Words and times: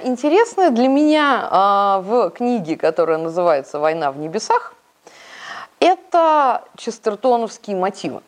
самое 0.00 0.06
интересное 0.06 0.70
для 0.70 0.88
меня 0.88 1.48
а, 1.50 2.00
в 2.00 2.30
книге, 2.30 2.76
которая 2.76 3.18
называется 3.18 3.78
«Война 3.78 4.10
в 4.10 4.18
небесах», 4.18 4.74
это 5.78 6.62
честертоновские 6.76 7.76
мотивы. 7.76 8.22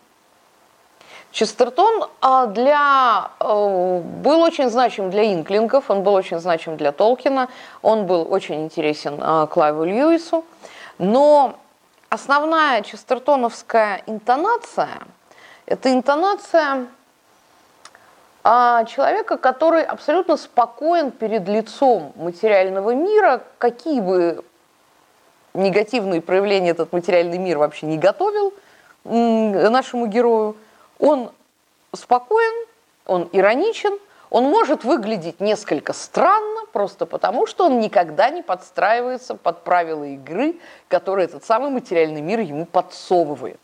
Честертон 1.30 2.08
а, 2.20 2.46
для, 2.46 3.30
э, 3.40 4.00
был 4.22 4.42
очень 4.42 4.70
значим 4.70 5.10
для 5.10 5.32
инклингов, 5.32 5.90
он 5.90 6.02
был 6.02 6.14
очень 6.14 6.40
значим 6.40 6.76
для 6.76 6.92
Толкина, 6.92 7.48
он 7.82 8.06
был 8.06 8.26
очень 8.30 8.64
интересен 8.64 9.18
а, 9.20 9.46
Клайву 9.46 9.84
Льюису, 9.84 10.44
но 10.98 11.54
основная 12.10 12.82
честертоновская 12.82 14.02
интонация– 14.06 14.98
это 15.66 15.90
интонация 15.90 16.86
а, 18.44 18.84
человека, 18.84 19.36
который 19.36 19.84
абсолютно 19.84 20.36
спокоен 20.36 21.10
перед 21.10 21.46
лицом 21.46 22.12
материального 22.16 22.94
мира, 22.94 23.42
какие 23.58 24.00
бы 24.00 24.44
негативные 25.54 26.20
проявления 26.20 26.70
этот 26.70 26.92
материальный 26.92 27.38
мир 27.38 27.58
вообще 27.58 27.86
не 27.86 27.98
готовил 27.98 28.52
нашему 29.04 30.06
герою, 30.06 30.56
он 30.98 31.30
спокоен, 31.94 32.66
он 33.06 33.28
ироничен, 33.32 33.98
он 34.30 34.44
может 34.44 34.84
выглядеть 34.84 35.40
несколько 35.40 35.92
странно, 35.92 36.62
просто 36.72 37.04
потому 37.04 37.46
что 37.46 37.66
он 37.66 37.80
никогда 37.80 38.30
не 38.30 38.42
подстраивается 38.42 39.34
под 39.34 39.62
правила 39.62 40.04
игры, 40.04 40.56
которые 40.88 41.26
этот 41.26 41.44
самый 41.44 41.70
материальный 41.70 42.22
мир 42.22 42.40
ему 42.40 42.64
подсовывает. 42.64 43.60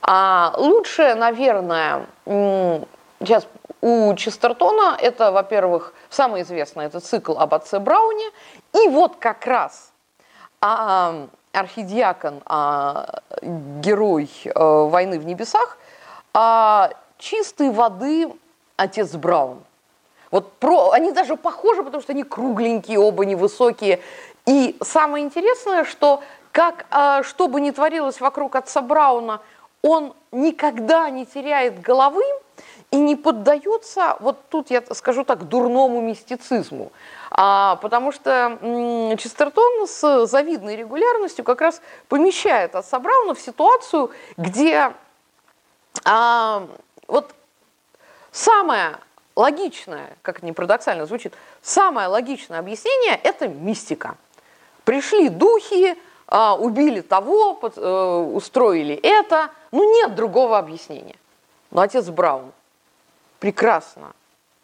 А 0.00 0.54
лучше, 0.56 1.14
наверное, 1.14 2.06
сейчас 3.20 3.46
у 3.80 4.14
Честертона 4.14 4.96
это, 5.00 5.32
во-первых, 5.32 5.92
самое 6.08 6.44
известное, 6.44 6.86
это 6.86 7.00
цикл 7.00 7.38
об 7.38 7.54
отце 7.54 7.78
Брауне, 7.78 8.30
и 8.72 8.88
вот 8.88 9.16
как 9.16 9.46
раз 9.46 9.92
а, 10.60 11.28
архидиакон, 11.52 12.42
а, 12.46 13.20
герой 13.42 14.30
а, 14.54 14.84
войны 14.84 15.18
в 15.18 15.24
небесах, 15.24 15.78
а, 16.32 16.90
чистой 17.18 17.70
воды 17.70 18.32
отец 18.76 19.14
Браун. 19.14 19.62
Вот 20.30 20.52
про, 20.54 20.92
они 20.92 21.12
даже 21.12 21.36
похожи, 21.36 21.82
потому 21.82 22.02
что 22.02 22.12
они 22.12 22.22
кругленькие, 22.22 23.00
оба 23.00 23.24
невысокие. 23.24 24.00
И 24.46 24.76
самое 24.80 25.24
интересное, 25.24 25.84
что 25.84 26.22
как, 26.52 26.86
а, 26.90 27.22
что 27.22 27.48
бы 27.48 27.60
ни 27.60 27.70
творилось 27.70 28.20
вокруг 28.20 28.56
отца 28.56 28.80
Брауна, 28.80 29.40
он 29.82 30.14
никогда 30.30 31.10
не 31.10 31.26
теряет 31.26 31.80
головы, 31.80 32.22
и 32.90 32.96
не 32.96 33.14
поддается, 33.14 34.16
вот 34.20 34.48
тут 34.48 34.70
я 34.70 34.82
скажу 34.92 35.24
так, 35.24 35.48
дурному 35.48 36.00
мистицизму. 36.00 36.90
А, 37.30 37.76
потому 37.76 38.10
что 38.10 38.58
м, 38.60 39.16
Честертон 39.16 39.86
с 39.86 40.26
завидной 40.26 40.76
регулярностью 40.76 41.44
как 41.44 41.60
раз 41.60 41.80
помещает 42.08 42.74
отца 42.74 42.98
Брауна 42.98 43.34
в 43.34 43.40
ситуацию, 43.40 44.10
где 44.36 44.92
а, 46.04 46.66
вот 47.06 47.32
самое 48.32 48.98
логичное, 49.36 50.16
как 50.22 50.38
это 50.38 50.46
не 50.46 50.52
парадоксально 50.52 51.06
звучит, 51.06 51.32
самое 51.62 52.08
логичное 52.08 52.58
объяснение– 52.58 53.18
это 53.22 53.46
мистика. 53.46 54.16
Пришли 54.84 55.28
духи, 55.28 55.96
а, 56.26 56.56
убили 56.56 57.02
того, 57.02 57.54
под, 57.54 57.74
а, 57.76 58.18
устроили 58.18 58.96
это, 58.96 59.50
ну 59.70 59.84
нет 59.94 60.16
другого 60.16 60.58
объяснения. 60.58 61.16
Но 61.70 61.82
отец 61.82 62.08
Браун 62.08 62.50
прекрасно 63.40 64.12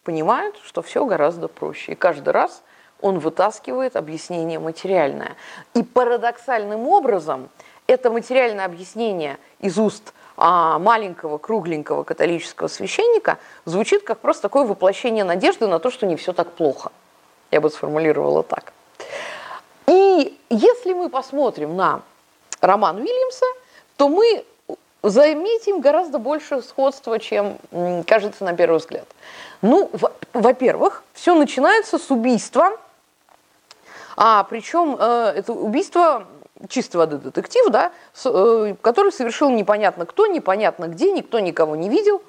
понимает, 0.05 0.55
что 0.63 0.83
все 0.83 1.05
гораздо 1.05 1.49
проще. 1.49 1.93
И 1.93 1.95
каждый 1.97 2.31
раз 2.31 2.63
он 3.01 3.19
вытаскивает 3.19 3.97
объяснение 3.97 4.59
материальное. 4.59 5.37
И 5.75 5.83
парадоксальным 5.83 6.87
образом 6.87 7.49
это 7.89 8.11
материальное 8.11 8.65
объяснение 8.65 9.39
из 9.59 9.79
уст 9.79 10.15
а, 10.37 10.79
маленького, 10.79 11.39
кругленького 11.39 12.05
католического 12.05 12.69
священника 12.69 13.39
звучит 13.65 14.03
как 14.03 14.21
просто 14.21 14.43
такое 14.43 14.65
воплощение 14.65 15.25
надежды 15.25 15.67
на 15.67 15.79
то, 15.79 15.91
что 15.91 16.07
не 16.07 16.17
все 16.17 16.33
так 16.33 16.53
плохо. 16.53 16.93
Я 17.51 17.61
бы 17.61 17.71
сформулировала 17.71 18.43
так. 18.43 18.73
И 19.87 20.39
если 20.51 20.93
мы 20.93 21.09
посмотрим 21.09 21.77
на 21.77 22.03
роман 22.61 22.97
Уильямса, 22.97 23.47
то 23.97 24.09
мы 24.09 24.45
заметим 25.09 25.81
гораздо 25.81 26.19
больше 26.19 26.63
сходства, 26.63 27.19
чем 27.19 27.59
кажется 28.07 28.45
на 28.45 28.55
первый 28.55 28.79
взгляд. 28.79 29.07
Ну, 29.63 29.91
во-первых, 30.33 31.03
все 31.13 31.35
начинается 31.35 31.99
с 31.99 32.11
убийства, 32.11 32.79
а 34.17 34.45
причем 34.45 34.97
э, 34.99 35.33
это 35.37 35.53
убийство 35.53 36.27
чистой 36.69 36.97
воды 36.97 37.19
детектив, 37.19 37.67
да, 37.71 37.93
с, 38.13 38.29
э, 38.33 38.77
который 38.81 39.13
совершил 39.13 39.51
непонятно 39.51 40.07
кто, 40.07 40.27
непонятно 40.27 40.87
где, 40.87 41.13
никто 41.13 41.39
никого 41.39 41.77
не 41.77 41.89
видел. 41.89 42.23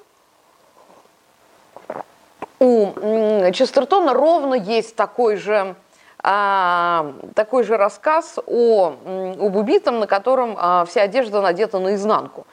У 2.60 2.92
э, 2.96 3.52
Честертона 3.52 4.12
ровно 4.12 4.54
есть 4.54 4.96
такой 4.96 5.36
же 5.36 5.76
а, 6.22 7.14
такой 7.34 7.62
же 7.62 7.76
рассказ 7.76 8.38
о, 8.46 8.94
об 9.38 9.56
убитом, 9.56 10.00
на 10.00 10.06
котором 10.06 10.56
а, 10.58 10.84
вся 10.84 11.02
одежда 11.02 11.40
надета 11.40 11.78
наизнанку. 11.78 12.46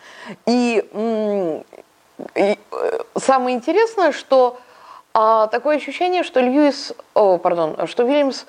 И, 0.45 0.85
и 2.35 2.59
э, 2.71 2.99
самое 3.17 3.55
интересное, 3.55 4.11
что 4.11 4.59
а, 5.13 5.47
такое 5.47 5.77
ощущение, 5.77 6.23
что 6.23 6.41
Льюис, 6.41 6.93
о, 7.15 7.37
пардон, 7.37 7.87
что 7.87 8.03
Вильямс 8.03 8.45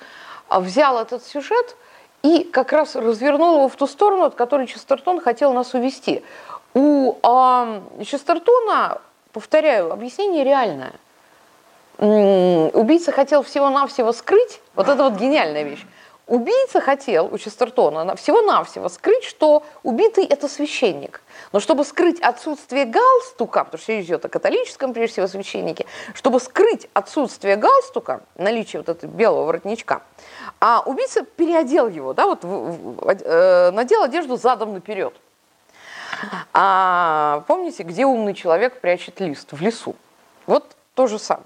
взял 0.49 0.99
этот 0.99 1.25
сюжет 1.25 1.75
и 2.21 2.43
как 2.43 2.71
раз 2.71 2.95
развернул 2.95 3.55
его 3.55 3.69
в 3.69 3.75
ту 3.75 3.87
сторону, 3.87 4.25
от 4.25 4.35
которой 4.35 4.67
Честертон 4.67 5.19
хотел 5.19 5.51
нас 5.53 5.73
увести. 5.73 6.23
У 6.75 7.15
а, 7.23 7.81
Честертона, 8.05 9.01
повторяю, 9.33 9.91
объяснение 9.91 10.43
реальное– 10.43 10.93
убийца 11.97 13.11
хотел 13.11 13.43
всего-навсего 13.43 14.11
скрыть, 14.11 14.61
вот 14.75 14.87
это 14.87 15.03
вот 15.03 15.13
гениальная 15.13 15.63
вещь, 15.63 15.85
убийца 16.27 16.81
хотел 16.81 17.33
у 17.33 17.37
Честертона 17.37 18.15
всего-навсего 18.15 18.89
скрыть, 18.89 19.23
что 19.23 19.63
убитый– 19.83 20.25
это 20.29 20.47
священник. 20.47 21.21
Но 21.53 21.59
чтобы 21.59 21.85
скрыть 21.85 22.19
отсутствие 22.19 22.85
галстука, 22.85 23.63
потому 23.63 23.81
что 23.81 23.93
речь 23.93 24.05
идет 24.05 24.25
о 24.25 24.29
католическом, 24.29 24.93
прежде 24.93 25.13
всего, 25.13 25.27
священнике, 25.27 25.85
чтобы 26.13 26.39
скрыть 26.39 26.87
отсутствие 26.93 27.55
галстука, 27.55 28.21
наличие 28.35 28.81
вот 28.81 28.89
этого 28.89 29.09
белого 29.09 29.45
воротничка, 29.45 30.01
а 30.59 30.83
убийца 30.85 31.23
переодел 31.23 31.87
его, 31.87 32.13
да, 32.13 32.27
вот 32.27 32.39
э, 32.43 33.71
надел 33.71 34.03
одежду 34.03 34.37
задом 34.37 34.73
наперед. 34.73 35.13
А 36.53 37.43
помните, 37.47 37.83
где 37.83 38.05
умный 38.05 38.33
человек 38.33 38.81
прячет 38.81 39.19
лист? 39.19 39.49
В 39.51 39.61
лесу. 39.61 39.95
Вот 40.47 40.75
то 40.95 41.07
же 41.07 41.19
самое. 41.19 41.45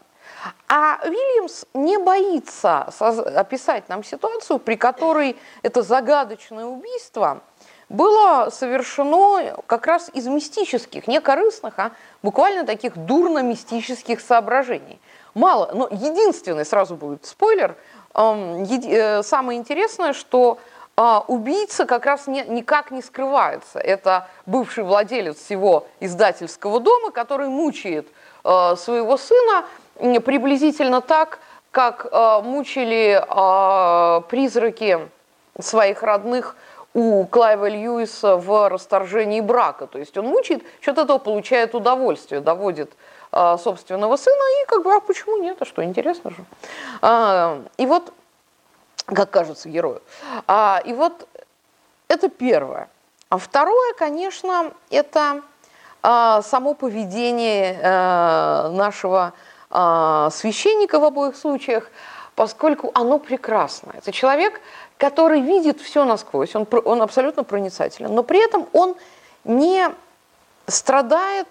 А 0.68 1.00
Вильямс 1.04 1.66
не 1.74 1.98
боится 1.98 2.90
описать 3.36 3.90
нам 3.90 4.04
ситуацию, 4.04 4.60
при 4.60 4.76
которой 4.76 5.38
это 5.62 5.82
загадочное 5.82 6.66
убийство 6.66 7.42
было 7.90 8.50
совершено 8.50 9.58
как 9.68 9.86
раз 9.86 10.10
из 10.14 10.26
мистических, 10.28 11.08
не 11.08 11.20
корыстных, 11.20 11.78
а 11.78 11.92
буквально 12.24 12.66
таких 12.66 12.96
дурно-мистических 12.96 14.22
соображений. 14.22 15.00
Мало, 15.34 15.72
но 15.74 15.88
единственный, 15.92 16.66
сразу 16.66 16.96
будет 16.96 17.26
спойлер, 17.26 17.76
э, 18.16 19.24
самое 19.24 19.60
интересное, 19.60 20.14
что 20.14 20.58
а, 20.98 21.24
убийца 21.28 21.86
как 21.86 22.06
раз 22.06 22.28
никак 22.28 22.92
не 22.92 23.02
скрывается. 23.02 23.80
Это 23.80 24.28
бывший 24.46 24.84
владелец 24.84 25.38
всего 25.38 25.88
издательского 26.00 26.80
дома, 26.80 27.12
который 27.12 27.48
мучает 27.48 28.08
э, 28.44 28.76
своего 28.76 29.18
сына, 29.18 29.66
приблизительно 30.20 31.02
так, 31.02 31.40
как 31.72 32.08
э, 32.12 32.42
мучили 32.44 33.22
э, 33.22 34.22
призраки 34.28 35.10
своих 35.60 36.04
родных 36.04 36.56
у 36.94 37.26
Клайва 37.26 37.70
Льюиса 37.70 38.36
в 38.36 38.70
расторжении 38.70 39.40
брака. 39.40 39.88
То 39.88 39.98
есть 39.98 40.18
он 40.18 40.26
мучает, 40.26 40.64
что-то 40.82 41.04
этого 41.04 41.18
получает 41.20 41.74
удовольствие, 41.74 42.42
доводит 42.42 42.92
э, 43.32 43.58
собственного 43.58 44.18
сына, 44.18 44.44
и 44.62 44.66
как 44.68 44.84
бы, 44.84 44.94
а 44.94 45.00
почему 45.00 45.38
нет, 45.38 45.58
а 45.62 45.66
что, 45.66 45.84
интересно 45.84 46.32
же. 46.32 46.46
А, 47.02 47.62
и 47.78 47.86
вот, 47.86 48.14
как 49.06 49.30
кажется 49.30 49.70
герою. 49.70 50.02
А, 50.48 50.82
и 50.84 50.92
вот 50.94 51.28
это 52.10 52.30
первое. 52.30 52.90
А 53.30 53.38
второе, 53.38 53.94
конечно, 53.94 54.74
это 54.90 55.42
а, 56.04 56.42
само 56.42 56.74
поведение 56.74 57.80
а, 57.82 58.70
нашего 58.70 59.34
священника 59.72 61.00
в 61.00 61.04
обоих 61.04 61.36
случаях, 61.36 61.90
поскольку 62.36 62.92
оно 62.94 63.20
прекрасно. 63.20 63.94
Это 63.98 64.12
человек, 64.12 64.60
который 64.98 65.42
видит 65.42 65.82
все 65.82 66.06
насквозь, 66.06 66.56
он, 66.56 66.68
он 66.86 67.02
абсолютно 67.02 67.44
проницателен, 67.44 68.14
но 68.14 68.24
при 68.24 68.44
этом 68.44 68.68
он 68.74 68.96
не 69.44 69.90
страдает 70.68 71.48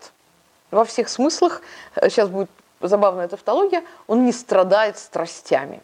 во 0.70 0.84
всех 0.84 1.08
смыслах, 1.08 1.62
сейчас 1.96 2.28
будет 2.28 2.50
забавная 2.80 3.28
тавтология, 3.28 3.82
он 4.06 4.24
не 4.24 4.32
страдает 4.32 4.98
страстями. 4.98 5.80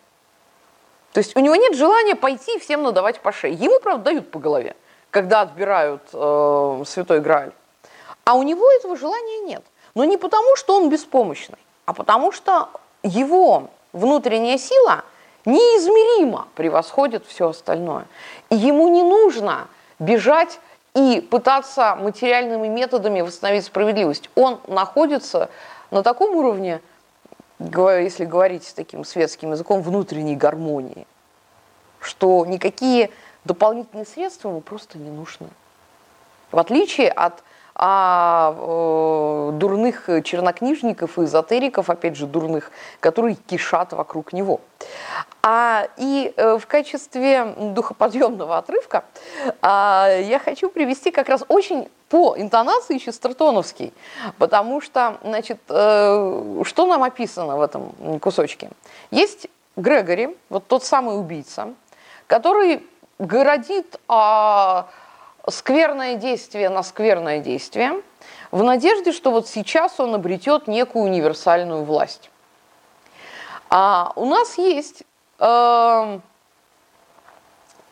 То 1.13 1.19
есть 1.19 1.37
у 1.37 1.41
него 1.41 1.57
нет 1.57 1.75
желания 1.75 2.15
пойти 2.15 2.57
и 2.57 2.59
всем 2.59 2.83
надавать 2.83 3.21
по 3.21 3.33
шее. 3.33 3.55
Ему, 3.55 3.81
правда, 3.81 4.05
дают 4.05 4.31
по 4.31 4.39
голове, 4.39 4.77
когда 5.11 5.41
отбирают 5.41 6.03
э, 6.13 6.83
Святой 6.87 7.21
Грааль. 7.21 7.53
А 8.25 8.35
у 8.35 8.43
него 8.43 8.71
этого 8.73 8.97
желания 8.97 9.41
нет. 9.41 9.65
Но 9.95 10.05
не 10.05 10.19
потому, 10.19 10.57
что 10.57 10.77
он 10.77 10.91
беспомощный, 10.91 11.59
а 11.87 11.93
потому 11.93 12.33
что 12.33 12.69
его 13.03 13.71
внутренняя 13.93 14.59
сила 14.59 15.05
неизмеримо 15.45 16.49
превосходит 16.55 17.25
все 17.27 17.49
остальное. 17.49 18.07
И 18.51 18.57
ему 18.57 18.89
не 18.89 19.03
нужно 19.03 19.69
бежать 19.99 20.61
и 20.95 21.21
пытаться 21.21 21.97
материальными 21.97 22.69
методами 22.69 23.21
восстановить 23.21 23.65
справедливость. 23.65 24.29
Он 24.35 24.61
находится 24.67 25.49
на 25.91 26.03
таком 26.03 26.35
уровне, 26.37 26.81
если 27.59 28.25
говорить 28.25 28.73
таким 28.75 29.05
светским 29.05 29.53
языком, 29.53 29.81
внутренней 29.81 30.37
гармонии, 30.37 31.07
что 32.01 32.45
никакие 32.45 33.11
дополнительные 33.45 34.07
средства 34.07 34.49
ему 34.49 34.61
просто 34.61 34.99
не 34.99 35.11
нужны. 35.11 35.49
В 36.51 36.59
отличие 36.59 37.11
от 37.11 37.43
а 37.79 38.55
э, 38.57 39.51
дурных 39.53 40.09
чернокнижников 40.25 41.19
и 41.19 41.25
эзотериков, 41.25 41.91
опять 41.91 42.17
же, 42.17 42.27
дурных, 42.27 42.71
которые 43.01 43.35
кишат 43.35 43.93
вокруг 43.93 44.33
него. 44.33 44.61
А, 45.43 45.87
и 45.99 46.33
э, 46.37 46.59
в 46.59 46.67
качестве 46.67 47.55
духоподъемного 47.59 48.57
отрывка 48.57 49.05
а, 49.61 50.09
я 50.09 50.39
хочу 50.39 50.71
привести 50.71 51.11
как 51.11 51.29
раз 51.29 51.45
очень 51.49 51.89
по 52.09 52.35
интонации 52.39 52.97
честертоновский, 52.97 53.93
потому 54.39 54.81
что, 54.81 55.19
значит, 55.23 55.61
э, 55.69 56.63
что 56.65 56.87
нам 56.87 57.03
описано 57.03 57.59
в 57.59 57.63
этом 57.63 58.19
кусочке? 58.21 58.71
Есть 59.11 59.49
Грегори, 59.77 60.35
вот 60.49 60.67
тот 60.67 60.83
самый 60.83 61.19
убийца, 61.19 61.75
который 62.27 62.83
городит 63.19 64.01
а, 64.09 64.87
скверное 65.49 66.17
действие 66.17 66.69
на 66.71 66.83
скверное 66.83 67.41
действие, 67.41 68.03
в 68.51 68.63
надежде, 68.63 69.13
что 69.13 69.31
вот 69.31 69.49
сейчас 69.49 69.99
он 70.01 70.15
обретет 70.15 70.67
некую 70.67 71.05
универсальную 71.05 71.85
власть. 71.85 72.31
А 73.69 74.13
у 74.17 74.27
нас 74.27 74.59
есть 74.59 75.03
э, 75.39 76.19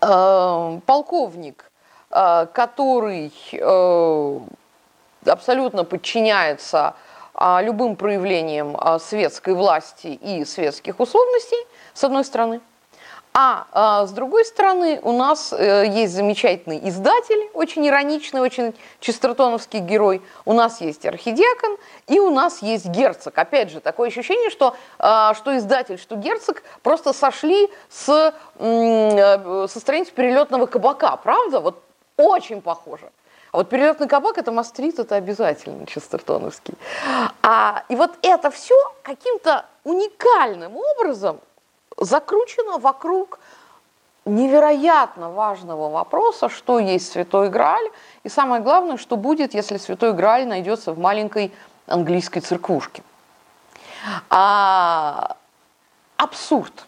э, 0.00 0.80
полковник, 0.86 1.70
э, 2.10 2.46
который 2.52 3.32
э, 3.52 4.40
абсолютно 5.26 5.84
подчиняется 5.84 6.94
э, 7.34 7.62
любым 7.62 7.96
проявлениям 7.96 8.76
э, 8.76 8.98
светской 9.00 9.54
власти 9.54 10.06
и 10.06 10.44
светских 10.44 11.00
условностей, 11.00 11.58
с 11.92 12.04
одной 12.04 12.24
стороны– 12.24 12.60
а, 13.36 13.66
а 13.72 14.06
с 14.06 14.12
другой 14.12 14.44
стороны, 14.44 15.00
у 15.02 15.10
нас 15.10 15.52
э, 15.52 15.86
есть 15.88 16.14
замечательный 16.14 16.78
издатель, 16.88 17.50
очень 17.52 17.84
ироничный, 17.84 18.40
очень 18.40 18.76
чистотоновский 19.00 19.80
герой. 19.80 20.22
У 20.44 20.52
нас 20.52 20.80
есть 20.80 21.04
архидиакон, 21.04 21.76
и 22.06 22.20
у 22.20 22.30
нас 22.30 22.62
есть 22.62 22.86
герцог. 22.86 23.36
Опять 23.36 23.72
же, 23.72 23.80
такое 23.80 24.08
ощущение, 24.08 24.50
что, 24.50 24.76
э, 25.00 25.32
что 25.34 25.56
издатель, 25.56 25.98
что 25.98 26.14
герцог 26.14 26.62
просто 26.84 27.12
сошли 27.12 27.68
с, 27.90 28.32
э, 28.60 29.66
со 29.68 29.80
страниц 29.80 30.10
перелетного 30.10 30.66
кабака. 30.66 31.16
Правда? 31.16 31.58
Вот 31.58 31.82
очень 32.16 32.62
похоже. 32.62 33.10
А 33.50 33.56
вот 33.56 33.68
перелетный 33.68 34.06
кабак 34.06 34.38
это 34.38 34.52
мастрит, 34.52 35.00
это 35.00 35.16
обязательно 35.16 35.86
честертоновский. 35.86 36.74
А, 37.42 37.82
и 37.88 37.96
вот 37.96 38.12
это 38.22 38.52
все 38.52 38.76
каким-то 39.02 39.66
уникальным 39.82 40.76
образом 40.76 41.40
закручено 41.98 42.78
вокруг 42.78 43.38
невероятно 44.24 45.30
важного 45.30 45.90
вопроса, 45.90 46.48
что 46.48 46.78
есть 46.78 47.12
Святой 47.12 47.50
Грааль, 47.50 47.90
и 48.22 48.28
самое 48.28 48.62
главное, 48.62 48.96
что 48.96 49.16
будет, 49.16 49.54
если 49.54 49.76
Святой 49.76 50.12
Грааль 50.12 50.46
найдется 50.46 50.92
в 50.92 50.98
маленькой 50.98 51.52
английской 51.86 52.40
церквушке. 52.40 53.02
А, 54.30 55.36
абсурд. 56.16 56.86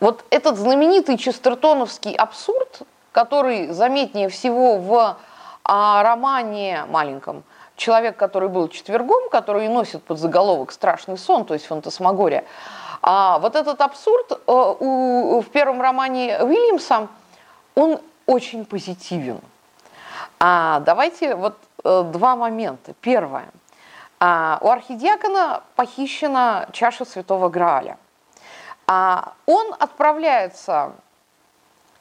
Вот 0.00 0.24
этот 0.30 0.56
знаменитый 0.56 1.18
честертоновский 1.18 2.14
абсурд, 2.14 2.82
который 3.12 3.68
заметнее 3.68 4.28
всего 4.28 4.76
в 4.76 5.16
а, 5.64 6.02
романе 6.02 6.84
маленьком 6.88 7.42
«Человек, 7.76 8.16
который 8.16 8.48
был 8.48 8.68
четвергом», 8.68 9.28
который 9.30 9.68
носит 9.68 10.02
под 10.02 10.18
заголовок 10.18 10.72
«Страшный 10.72 11.18
сон», 11.18 11.44
то 11.44 11.54
есть 11.54 11.66
фантасмагория, 11.66 12.44
а 13.02 13.38
вот 13.38 13.56
этот 13.56 13.80
абсурд 13.80 14.32
э, 14.32 14.36
в 14.46 15.44
первом 15.52 15.80
романе 15.80 16.38
Уильямса, 16.42 17.08
он 17.74 18.00
очень 18.26 18.64
позитивен. 18.64 19.40
А 20.40 20.80
давайте 20.80 21.34
вот 21.34 21.56
э, 21.84 22.02
два 22.12 22.36
момента. 22.36 22.94
Первое. 23.00 23.48
А, 24.20 24.58
у 24.62 24.68
архидиакона 24.68 25.62
похищена 25.76 26.68
чаша 26.72 27.04
святого 27.04 27.48
Грааля. 27.48 27.98
А 28.86 29.34
он 29.46 29.74
отправляется 29.78 30.92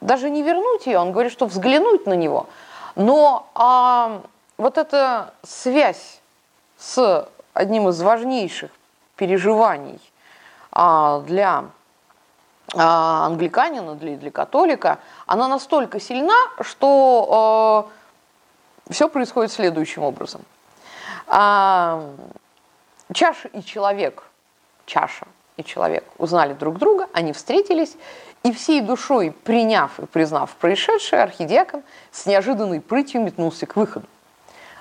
даже 0.01 0.29
не 0.29 0.41
вернуть 0.41 0.85
ее, 0.87 0.99
он 0.99 1.11
говорит, 1.11 1.31
что 1.31 1.45
взглянуть 1.45 2.05
на 2.05 2.13
него. 2.13 2.47
Но 2.95 3.47
а, 3.53 4.21
вот 4.57 4.77
эта 4.77 5.33
связь 5.43 6.19
с 6.77 7.27
одним 7.53 7.89
из 7.89 8.01
важнейших 8.01 8.71
переживаний– 9.15 10.01
а, 10.79 11.21
для 11.21 11.65
а, 12.75 13.25
англиканина, 13.25 13.95
для, 13.95 14.15
для 14.15 14.29
католика, 14.29 14.99
она 15.25 15.47
настолько 15.47 15.99
сильна, 15.99 16.35
что 16.61 17.89
э, 18.87 18.91
все 18.91 19.09
происходит 19.09 19.51
следующим 19.51 20.03
образом. 20.03 20.41
А, 21.25 22.07
чаша 23.11 23.47
и 23.47 23.63
человек, 23.63 24.21
чаша 24.85 25.25
и 25.55 25.63
человек 25.63 26.03
узнали 26.19 26.53
друг 26.53 26.77
друга, 26.77 27.07
они 27.11 27.33
встретились, 27.33 27.97
и 28.43 28.51
всей 28.51 28.81
душой 28.81 29.31
приняв 29.31 29.99
и 29.99 30.05
признав 30.05 30.51
происшедшее, 30.57 31.23
архидиакон 31.23 31.81
с 32.11 32.27
неожиданной 32.27 32.81
прытью 32.81 33.23
метнулся 33.23 33.65
к 33.65 33.77
выходу. 33.77 34.05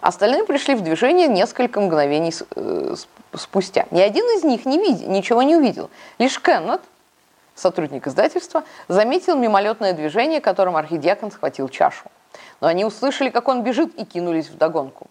Остальные 0.06 0.44
пришли 0.44 0.76
в 0.76 0.82
движение 0.82 1.26
несколько 1.26 1.80
мгновений 1.80 2.32
э, 2.54 2.94
спустя. 3.34 3.86
Ни 3.90 4.00
один 4.00 4.24
из 4.38 4.44
них 4.44 4.64
не 4.64 4.78
видел, 4.78 5.10
ничего 5.10 5.42
не 5.42 5.56
увидел. 5.56 5.90
Лишь 6.20 6.40
Кеннет, 6.40 6.80
сотрудник 7.56 8.06
издательства, 8.06 8.62
заметил 8.86 9.36
мимолетное 9.36 9.94
движение, 9.94 10.40
которым 10.40 10.76
архидиакон 10.76 11.32
схватил 11.32 11.68
чашу. 11.68 12.04
Но 12.60 12.68
они 12.68 12.84
услышали, 12.84 13.30
как 13.30 13.48
он 13.48 13.64
бежит, 13.64 13.96
и 13.96 14.04
кинулись 14.04 14.48
в 14.48 14.56
догонку. 14.56 15.08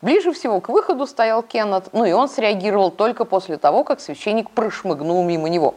Ближе 0.00 0.32
всего 0.32 0.60
к 0.60 0.70
выходу 0.70 1.06
стоял 1.06 1.44
Кеннет, 1.44 1.90
ну 1.92 2.04
и 2.04 2.10
он 2.10 2.28
среагировал 2.28 2.90
только 2.90 3.24
после 3.24 3.58
того, 3.58 3.84
как 3.84 4.00
священник 4.00 4.50
прошмыгнул 4.50 5.22
мимо 5.22 5.48
него. 5.48 5.76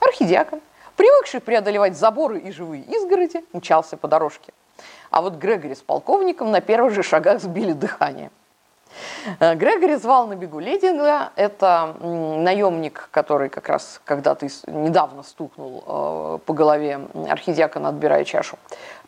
Архидиакон, 0.00 0.60
привыкший 0.96 1.38
преодолевать 1.38 1.96
заборы 1.96 2.40
и 2.40 2.50
живые 2.50 2.82
изгороди, 2.82 3.44
мчался 3.52 3.96
по 3.96 4.08
дорожке. 4.08 4.52
А 5.12 5.22
вот 5.22 5.34
Грегори 5.34 5.76
с 5.76 5.80
полковником 5.80 6.50
на 6.50 6.60
первых 6.60 6.92
же 6.92 7.04
шагах 7.04 7.40
сбили 7.40 7.72
дыхание– 7.72 8.30
Э, 9.40 9.54
Грегори 9.54 9.96
звал 9.96 10.26
на 10.26 10.36
бегу 10.36 10.58
Лединга. 10.58 11.32
Это 11.36 11.96
наемник, 12.00 13.08
который 13.10 13.48
как 13.48 13.68
раз 13.68 14.00
когда-то 14.04 14.46
недавно 14.66 15.22
стукнул 15.22 15.84
э, 15.86 16.38
по 16.44 16.52
голове 16.52 17.00
архидиакона, 17.28 17.90
отбирая 17.90 18.24
чашу. 18.24 18.58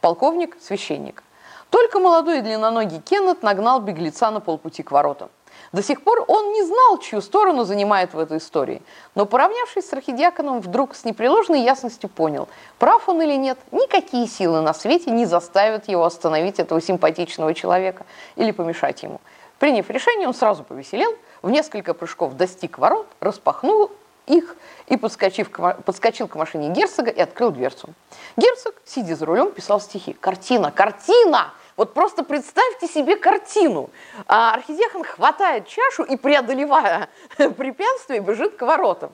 Полковник, 0.00 0.56
священник. 0.60 1.22
Только 1.70 1.98
молодой 1.98 2.38
и 2.38 2.42
длинноногий 2.42 3.00
Кеннет 3.00 3.42
нагнал 3.42 3.80
беглеца 3.80 4.30
на 4.30 4.40
полпути 4.40 4.82
к 4.82 4.92
воротам. 4.92 5.28
До 5.74 5.82
сих 5.82 6.02
пор 6.02 6.24
он 6.28 6.52
не 6.52 6.62
знал, 6.62 6.98
чью 6.98 7.20
сторону 7.20 7.64
занимает 7.64 8.14
в 8.14 8.18
этой 8.20 8.38
истории. 8.38 8.80
Но, 9.16 9.26
поравнявшись 9.26 9.88
с 9.88 9.92
архидиаконом, 9.92 10.60
вдруг 10.60 10.94
с 10.94 11.04
непреложной 11.04 11.62
ясностью 11.62 12.08
понял, 12.08 12.46
прав 12.78 13.08
он 13.08 13.20
или 13.20 13.34
нет, 13.34 13.58
никакие 13.72 14.28
силы 14.28 14.60
на 14.60 14.72
свете 14.72 15.10
не 15.10 15.26
заставят 15.26 15.88
его 15.88 16.04
остановить 16.04 16.60
этого 16.60 16.80
симпатичного 16.80 17.54
человека 17.54 18.06
или 18.36 18.52
помешать 18.52 19.02
ему. 19.02 19.20
Приняв 19.58 19.90
решение, 19.90 20.28
он 20.28 20.34
сразу 20.34 20.62
повеселел, 20.62 21.12
в 21.42 21.50
несколько 21.50 21.92
прыжков 21.92 22.34
достиг 22.34 22.78
ворот, 22.78 23.08
распахнул 23.18 23.90
их 24.26 24.56
и, 24.86 24.96
подскочив 24.96 25.50
к, 25.50 25.78
подскочил 25.84 26.28
к 26.28 26.36
машине 26.36 26.68
герцога 26.68 27.10
и 27.10 27.20
открыл 27.20 27.50
дверцу. 27.50 27.88
Герцог, 28.36 28.76
сидя 28.84 29.16
за 29.16 29.26
рулем, 29.26 29.50
писал 29.50 29.80
стихи. 29.80 30.12
Картина, 30.12 30.70
картина! 30.70 31.52
Вот 31.76 31.94
просто 31.94 32.22
представьте 32.24 32.86
себе 32.86 33.16
картину. 33.16 33.90
А 34.26 34.54
архидиакон 34.54 35.04
хватает 35.04 35.66
чашу 35.66 36.04
и, 36.04 36.16
преодолевая 36.16 37.08
препятствие, 37.36 38.20
бежит 38.20 38.56
к 38.56 38.62
воротам. 38.62 39.12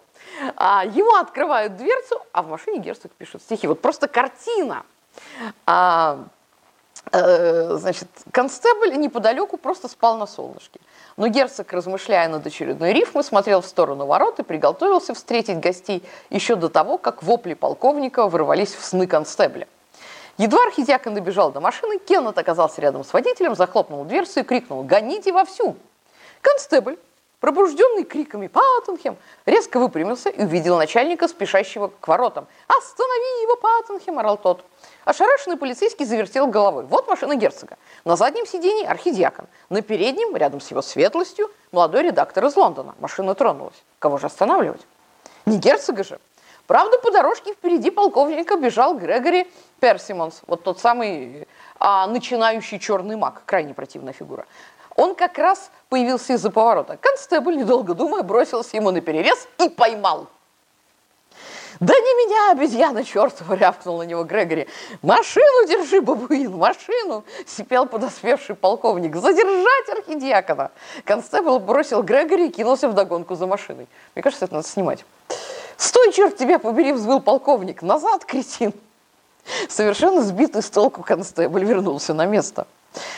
А 0.56 0.84
ему 0.84 1.14
открывают 1.14 1.76
дверцу, 1.76 2.20
а 2.32 2.42
в 2.42 2.48
машине 2.48 2.78
герцог 2.78 3.12
пишет 3.12 3.42
стихи. 3.42 3.66
Вот 3.66 3.80
просто 3.80 4.08
картина. 4.08 4.84
А, 5.66 6.24
Э, 7.12 7.76
значит, 7.76 8.08
констебль 8.30 8.96
неподалеку 8.96 9.56
просто 9.56 9.88
спал 9.88 10.16
на 10.16 10.26
солнышке. 10.26 10.80
Но 11.16 11.26
герцог, 11.28 11.72
размышляя 11.72 12.28
над 12.28 12.46
очередной 12.46 12.92
рифмой, 12.92 13.24
смотрел 13.24 13.62
в 13.62 13.66
сторону 13.66 14.06
ворот 14.06 14.38
и 14.38 14.42
приготовился 14.42 15.14
встретить 15.14 15.58
гостей 15.58 16.04
еще 16.28 16.56
до 16.56 16.68
того, 16.68 16.98
как 16.98 17.22
вопли 17.22 17.54
полковника 17.54 18.28
вырвались 18.28 18.74
в 18.74 18.84
сны 18.84 19.06
констебля. 19.06 19.66
Едва 20.40 20.62
архидиакон 20.62 21.12
добежал 21.12 21.52
до 21.52 21.60
машины, 21.60 21.98
Кеннет 21.98 22.38
оказался 22.38 22.80
рядом 22.80 23.04
с 23.04 23.12
водителем, 23.12 23.54
захлопнул 23.54 24.06
дверцу 24.06 24.40
и 24.40 24.42
крикнул 24.42 24.82
«Гоните 24.82 25.32
вовсю!». 25.32 25.76
Констебль, 26.40 26.98
пробужденный 27.40 28.04
криками 28.04 28.46
«Паттенхем!», 28.46 29.18
резко 29.44 29.78
выпрямился 29.78 30.30
и 30.30 30.42
увидел 30.42 30.78
начальника, 30.78 31.28
спешащего 31.28 31.88
к 31.88 32.08
воротам. 32.08 32.46
«Останови 32.68 33.42
его, 33.42 33.56
Паттенхем!»– 33.56 34.18
орал 34.18 34.38
тот. 34.38 34.64
Ошарашенный 35.04 35.58
полицейский 35.58 36.06
завертел 36.06 36.46
головой. 36.46 36.86
Вот 36.86 37.06
машина 37.06 37.36
герцога. 37.36 37.76
На 38.06 38.16
заднем 38.16 38.46
сидении 38.46 38.86
архидиакон. 38.86 39.44
На 39.68 39.82
переднем, 39.82 40.34
рядом 40.34 40.62
с 40.62 40.70
его 40.70 40.80
светлостью, 40.80 41.50
молодой 41.70 42.04
редактор 42.04 42.46
из 42.46 42.56
Лондона. 42.56 42.94
Машина 42.98 43.34
тронулась. 43.34 43.76
Кого 43.98 44.16
же 44.16 44.28
останавливать? 44.28 44.80
Не 45.44 45.58
герцога 45.58 46.02
же. 46.02 46.18
Правда, 46.70 46.98
по 46.98 47.10
дорожке 47.10 47.52
впереди 47.52 47.90
полковника 47.90 48.56
бежал 48.56 48.96
Грегори 48.96 49.50
Персимонс, 49.80 50.40
вот 50.46 50.62
тот 50.62 50.78
самый 50.78 51.48
а, 51.80 52.06
начинающий 52.06 52.78
черный 52.78 53.16
маг, 53.16 53.42
крайне 53.44 53.74
противная 53.74 54.12
фигура. 54.12 54.46
Он 54.94 55.16
как 55.16 55.36
раз 55.36 55.72
появился 55.88 56.34
из-за 56.34 56.48
поворота. 56.48 56.96
Констебль, 56.96 57.56
недолго 57.56 57.94
думая, 57.94 58.22
бросился 58.22 58.76
ему 58.76 58.92
на 58.92 59.00
перерез 59.00 59.48
и 59.58 59.68
поймал. 59.68 60.28
«Да 61.80 61.92
не 61.92 62.26
меня, 62.26 62.52
обезьяна 62.52 63.02
чертова!»— 63.02 63.54
рявкнул 63.56 63.98
на 63.98 64.04
него 64.04 64.22
Грегори. 64.22 64.68
«Машину 65.02 65.66
держи, 65.66 66.00
бабуин, 66.00 66.56
машину!»— 66.56 67.24
сипел 67.48 67.86
подоспевший 67.86 68.54
полковник. 68.54 69.16
«Задержать 69.16 69.88
архидиакона!» 69.88 70.70
Констебл 71.04 71.58
бросил 71.58 72.04
Грегори 72.04 72.46
и 72.46 72.52
кинулся 72.52 72.88
в 72.88 72.94
догонку 72.94 73.34
за 73.34 73.48
машиной. 73.48 73.88
Мне 74.14 74.22
кажется, 74.22 74.44
это 74.44 74.54
надо 74.54 74.68
снимать. 74.68 75.04
«Стой, 75.80 76.12
черт 76.12 76.36
тебя 76.36 76.58
побери!»— 76.58 76.92
взвыл 76.94 77.20
полковник. 77.20 77.80
«Назад, 77.80 78.26
кретин!» 78.26 78.74
Совершенно 79.70 80.20
сбитый 80.20 80.62
с 80.62 80.68
толку 80.68 81.02
констебль 81.02 81.64
вернулся 81.64 82.12
на 82.12 82.26
место. 82.26 82.66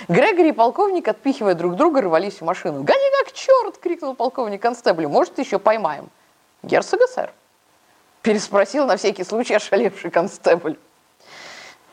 Грегори 0.06 0.50
и 0.50 0.52
полковник, 0.52 1.08
отпихивая 1.08 1.56
друг 1.56 1.74
друга, 1.74 2.02
рвались 2.02 2.34
в 2.34 2.42
машину. 2.42 2.84
«Гони 2.84 3.04
как 3.18 3.32
черт!»— 3.32 3.78
крикнул 3.82 4.14
полковник 4.14 4.62
констеблю. 4.62 5.08
«Может, 5.08 5.40
еще 5.40 5.58
поймаем?» 5.58 6.08
«Герцога, 6.62 7.08
сэр?» 7.08 7.32
Переспросил 8.22 8.86
на 8.86 8.96
всякий 8.96 9.24
случай 9.24 9.54
ошалевший 9.54 10.12
констебль. 10.12 10.78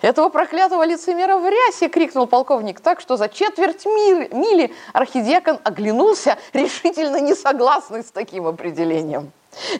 Этого 0.02 0.30
проклятого 0.30 0.86
лицемера 0.86 1.38
в 1.38 1.50
рясе 1.50 1.90
крикнул 1.90 2.28
полковник 2.28 2.80
так, 2.80 3.02
что 3.02 3.18
за 3.18 3.28
четверть 3.28 3.88
мили, 3.88 4.72
архидиакон 4.94 5.60
оглянулся, 5.64 6.38
решительно 6.54 7.20
не 7.20 7.34
согласный 7.34 8.04
с 8.04 8.12
таким 8.12 8.46
определением. 8.46 9.32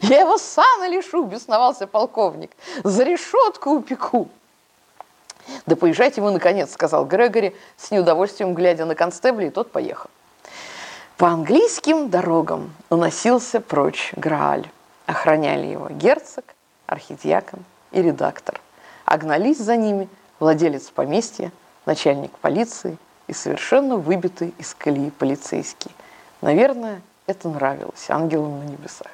«Я 0.02 0.20
его 0.20 0.38
сана 0.38 0.88
лишу!»– 0.88 1.24
бесновался 1.26 1.86
полковник. 1.86 2.50
«За 2.84 3.02
решетку 3.04 3.70
упеку!» 3.70 4.28
«Да 5.66 5.76
поезжайте 5.76 6.20
вы, 6.20 6.30
наконец»,– 6.30 6.72
сказал 6.72 7.04
Грегори, 7.04 7.56
с 7.76 7.90
неудовольствием 7.90 8.54
глядя 8.54 8.84
на 8.84 8.94
констебля, 8.94 9.46
и 9.46 9.50
тот 9.50 9.70
поехал. 9.70 10.10
По 11.16 11.28
английским 11.28 12.08
дорогам 12.08 12.72
уносился 12.88 13.60
прочь 13.60 14.12
Грааль. 14.16 14.70
Охраняли 15.06 15.66
его 15.66 15.88
герцог, 15.88 16.44
архидиакон 16.86 17.64
и 17.90 18.00
редактор. 18.00 18.60
А 19.04 19.18
гнались 19.18 19.58
за 19.58 19.76
ними 19.76 20.08
владелец 20.38 20.88
поместья, 20.90 21.52
начальник 21.84 22.30
полиции 22.38 22.96
и 23.26 23.32
совершенно 23.32 23.96
выбитый 23.96 24.54
из 24.58 24.72
колеи 24.74 25.10
полицейский. 25.10 25.90
Наверное, 26.40 27.02
это 27.26 27.48
нравилось 27.48 28.08
ангелам 28.08 28.60
на 28.60 28.68
небесах. 28.68 29.10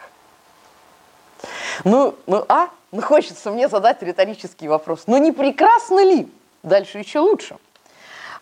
Ну, 1.84 2.14
ну, 2.26 2.44
а? 2.48 2.68
Ну, 2.92 3.02
хочется 3.02 3.50
мне 3.50 3.68
задать 3.68 4.02
риторический 4.02 4.68
вопрос. 4.68 5.04
Ну, 5.06 5.18
не 5.18 5.32
прекрасно 5.32 6.04
ли? 6.04 6.28
Дальше 6.62 6.98
еще 6.98 7.20
лучше. 7.20 7.56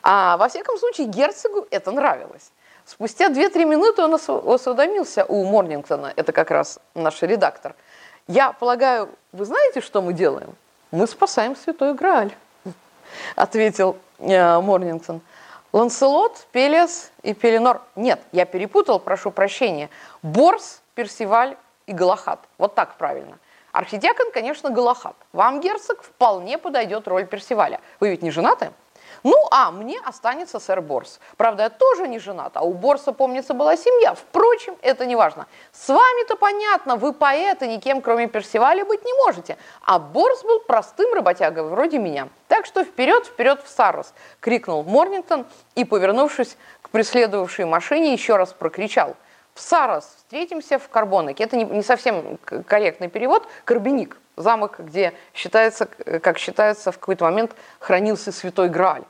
А 0.02 0.36
во 0.36 0.48
всяком 0.48 0.78
случае, 0.78 1.06
герцогу 1.06 1.66
это 1.70 1.90
нравилось. 1.90 2.50
Спустя 2.84 3.30
2-3 3.30 3.64
минуты 3.64 4.02
он 4.02 4.14
осведомился 4.14 5.24
у 5.24 5.44
Морнингтона, 5.44 6.12
это 6.14 6.32
как 6.32 6.50
раз 6.50 6.78
наш 6.94 7.22
редактор. 7.22 7.74
Я 8.26 8.52
полагаю, 8.52 9.08
вы 9.32 9.46
знаете, 9.46 9.80
что 9.80 10.02
мы 10.02 10.12
делаем? 10.12 10.54
Мы 10.90 11.06
спасаем 11.06 11.56
Святой 11.56 11.94
Грааль, 11.94 12.34
ответил 13.36 13.96
э, 14.18 14.60
Морнингтон. 14.60 15.22
Ланселот, 15.72 16.46
Пелес 16.52 17.10
и 17.22 17.34
Пеленор. 17.34 17.80
Нет, 17.96 18.20
я 18.32 18.44
перепутал, 18.44 19.00
прошу 19.00 19.30
прощения. 19.30 19.90
Борс, 20.22 20.82
Персиваль 20.94 21.56
и 21.86 21.92
Галахат. 21.92 22.40
Вот 22.58 22.74
так 22.74 22.96
правильно. 22.96 23.38
Архидиакон, 23.72 24.30
конечно, 24.30 24.70
Галахат. 24.70 25.16
Вам, 25.32 25.60
герцог, 25.60 26.02
вполне 26.02 26.58
подойдет 26.58 27.08
роль 27.08 27.26
Персиваля. 27.26 27.80
Вы 28.00 28.10
ведь 28.10 28.22
не 28.22 28.30
женаты? 28.30 28.72
Ну, 29.22 29.36
а 29.50 29.70
мне 29.70 29.98
останется 30.04 30.60
сэр 30.60 30.82
Борс. 30.82 31.18
Правда, 31.36 31.64
я 31.64 31.70
тоже 31.70 32.08
не 32.08 32.18
женат, 32.18 32.52
а 32.56 32.62
у 32.62 32.74
Борса, 32.74 33.12
помнится, 33.12 33.54
была 33.54 33.76
семья. 33.76 34.14
Впрочем, 34.14 34.76
это 34.82 35.06
не 35.06 35.16
важно. 35.16 35.46
С 35.72 35.88
вами-то 35.88 36.36
понятно, 36.36 36.96
вы 36.96 37.12
поэты, 37.12 37.66
никем, 37.66 38.02
кроме 38.02 38.26
Персиваля, 38.26 38.84
быть 38.84 39.04
не 39.04 39.12
можете. 39.24 39.56
А 39.82 39.98
Борс 39.98 40.42
был 40.42 40.60
простым 40.60 41.14
работягой, 41.14 41.64
вроде 41.64 41.98
меня. 41.98 42.28
Так 42.48 42.66
что 42.66 42.84
вперед, 42.84 43.26
вперед 43.26 43.62
в 43.64 43.68
Сарос, 43.68 44.12
крикнул 44.40 44.84
Морнингтон 44.84 45.46
и, 45.74 45.84
повернувшись 45.84 46.56
к 46.82 46.90
преследовавшей 46.90 47.64
машине, 47.64 48.12
еще 48.12 48.36
раз 48.36 48.52
прокричал. 48.52 49.16
В 49.54 49.60
Сарос, 49.60 50.04
встретимся 50.16 50.78
в 50.78 50.88
Карбонике. 50.88 51.44
Это 51.44 51.56
не, 51.56 51.64
не 51.64 51.82
совсем 51.82 52.38
корректный 52.66 53.08
перевод. 53.08 53.46
Карбиник, 53.64 54.16
замок, 54.36 54.80
где 54.80 55.14
считается, 55.32 55.86
как 55.86 56.38
считается, 56.38 56.90
в 56.90 56.98
какой-то 56.98 57.24
момент 57.24 57.54
хранился 57.78 58.32
Святой 58.32 58.68
Грааль. 58.68 59.04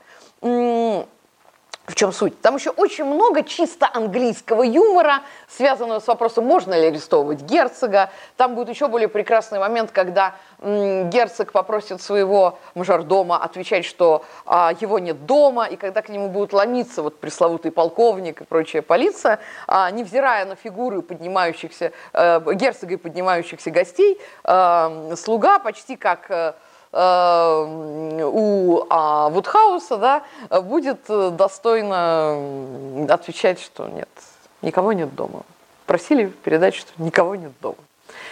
В 1.87 1.95
чем 1.97 2.13
суть? 2.13 2.41
Там 2.41 2.57
еще 2.57 2.71
очень 2.71 3.05
много 3.05 3.43
чисто 3.43 3.87
английского 3.93 4.63
юмора, 4.63 5.21
связанного 5.49 6.01
с 6.01 6.07
вопросом, 6.07 6.47
можно 6.47 6.73
ли 6.73 6.87
арестовывать 6.87 7.43
герцога. 7.43 8.09
Там 8.39 8.55
будет 8.55 8.71
еще 8.71 8.89
более 8.89 9.09
прекрасный 9.09 9.59
момент, 9.59 9.91
когда 9.91 10.35
м, 10.61 11.11
герцог 11.11 11.53
попросит 11.53 12.01
своего 12.01 12.59
мажордома 12.75 13.37
отвечать, 13.37 13.85
что 13.85 14.25
а, 14.47 14.73
его 14.81 14.99
нет 14.99 15.27
дома, 15.27 15.67
и 15.67 15.77
когда 15.77 16.01
к 16.01 16.09
нему 16.09 16.31
будут 16.31 16.55
ломиться 16.55 17.03
вот 17.03 17.21
пресловутый 17.21 17.71
полковник 17.71 18.41
и 18.41 18.45
прочая 18.45 18.81
полиция, 18.81 19.39
а, 19.67 19.91
невзирая 19.91 20.47
на 20.47 20.57
фигуры 20.57 21.03
поднимающихся, 21.03 21.93
а, 22.15 22.41
герцога 22.41 22.95
и 22.95 22.97
поднимающихся 22.97 23.71
гостей, 23.71 24.19
а, 24.43 25.13
слуга 25.17 25.59
почти 25.59 25.97
как... 25.97 26.57
Э, 26.97 28.23
у 28.23 28.87
а, 28.89 29.29
Вудхауса 29.29 29.97
да, 29.97 30.23
будет 30.61 31.01
достойно 31.09 32.39
отвечать, 33.09 33.61
что 33.61 33.89
нет, 33.89 34.09
никого 34.63 34.93
нет 34.93 35.13
дома. 35.13 35.43
Просили 35.87 36.27
передать, 36.27 36.77
что 36.77 36.91
никого 36.99 37.35
нет 37.35 37.51
дома. 37.61 37.79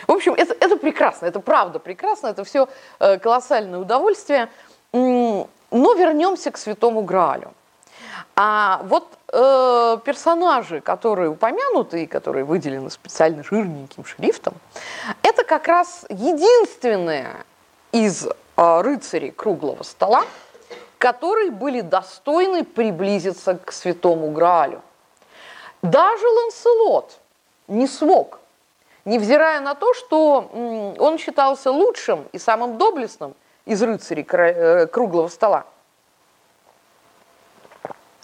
В 0.07 0.13
общем, 0.13 0.35
это, 0.35 0.55
это 0.61 0.77
прекрасно, 0.77 1.27
это 1.27 1.41
правда 1.41 1.81
прекрасно, 1.81 2.29
это 2.29 2.45
все 2.45 2.69
э, 3.01 3.19
колоссальное 3.19 3.81
удовольствие. 3.81 4.49
Но 4.93 5.49
вернемся 5.71 6.53
к 6.53 6.57
Святому 6.57 7.03
Граалю. 7.03 7.53
А 8.37 8.81
вот 8.85 9.09
э, 9.33 9.99
персонажи, 10.05 10.81
которые 10.81 11.31
упомянуты 11.31 12.05
и 12.05 12.07
которые 12.07 12.45
выделены 12.45 12.91
специально 12.91 13.43
жирненьким 13.43 14.05
шрифтом, 14.05 14.55
это 15.23 15.43
как 15.43 15.67
раз 15.67 16.05
единственные 16.09 17.45
из 17.91 18.29
рыцарей 18.57 19.31
круглого 19.31 19.83
стола, 19.83 20.25
которые 20.99 21.51
были 21.51 21.81
достойны 21.81 22.65
приблизиться 22.65 23.57
к 23.57 23.73
святому 23.73 24.31
Граалю. 24.31 24.83
Даже 25.83 26.27
Ланселот 26.27 27.19
не 27.67 27.87
смог, 27.87 28.41
невзирая 29.05 29.61
на 29.61 29.75
то, 29.75 29.95
что 29.95 30.51
он 30.99 31.19
считался 31.19 31.71
лучшим 31.71 32.27
и 32.33 32.39
самым 32.39 32.79
доблестным 32.79 33.35
из 33.65 33.83
рыцарей 33.83 34.27
э, 34.29 34.87
круглого 34.87 35.29
стола. 35.29 35.65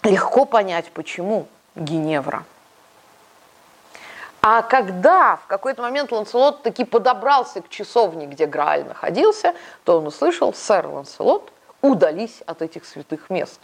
Легко 0.03 0.45
понять, 0.45 0.91
почему 0.91 1.47
Геневра– 1.75 2.45
а 4.41 4.61
когда 4.61 5.37
в 5.37 5.47
какой-то 5.47 5.81
момент 5.81 6.11
Ланселот 6.11 6.63
таки 6.63 6.85
подобрался 6.85 7.61
к 7.61 7.69
часовне, 7.69 8.25
где 8.25 8.45
Грааль 8.45 8.85
находился, 8.85 9.53
то 9.83 9.97
он 9.97 10.07
услышал, 10.07 10.53
сэр 10.53 10.87
Ланселот, 10.87 11.51
удались 11.81 12.41
от 12.45 12.61
этих 12.61 12.85
святых 12.85 13.29
мест. 13.29 13.59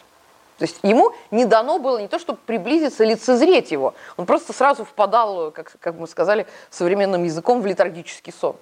То 0.58 0.63
есть 0.63 0.79
ему 0.84 1.13
не 1.32 1.46
дано 1.46 1.79
было 1.79 1.98
не 1.98 2.08
то, 2.08 2.20
чтобы 2.20 2.39
приблизиться, 2.46 3.03
лицезреть 3.03 3.72
его, 3.72 3.94
он 4.17 4.25
просто 4.25 4.53
сразу 4.53 4.86
впадал, 4.86 5.51
как, 5.51 5.75
как 5.79 5.96
мы 5.96 6.08
сказали 6.08 6.48
современным 6.70 7.24
языком, 7.24 7.62
в 7.62 7.65
летаргический 7.65 8.34
сон. 8.34 8.55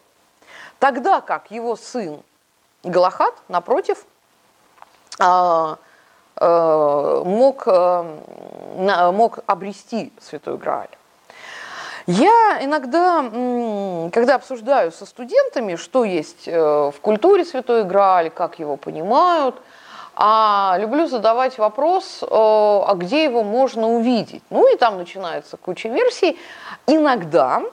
Тогда 0.79 1.21
как 1.21 1.51
его 1.51 1.75
сын 1.75 2.21
Галахат, 2.83 3.35
напротив, 3.47 4.05
а, 5.19 5.77
мог, 6.39 7.67
мог 7.67 9.39
обрести 9.45 10.11
Святой 10.19 10.57
Грааль. 10.57 10.89
Я 12.05 12.59
иногда, 12.61 13.23
когда 14.11 14.35
обсуждаю 14.35 14.91
со 14.91 15.05
студентами, 15.05 15.75
что 15.75 16.03
есть 16.03 16.47
в 16.47 16.95
культуре 17.01 17.45
Святой 17.45 17.83
Грааль, 17.83 18.29
как 18.29 18.59
его 18.59 18.75
понимают, 18.75 19.55
а 20.15 20.77
люблю 20.79 21.07
задавать 21.07 21.57
вопрос, 21.57 22.23
а 22.29 22.93
где 22.95 23.23
его 23.23 23.43
можно 23.43 23.87
увидеть. 23.87 24.43
Ну 24.49 24.71
и 24.71 24.77
там 24.77 24.97
начинается 24.97 25.57
куча 25.57 25.89
версий. 25.89 26.37
Иногда 26.87 27.63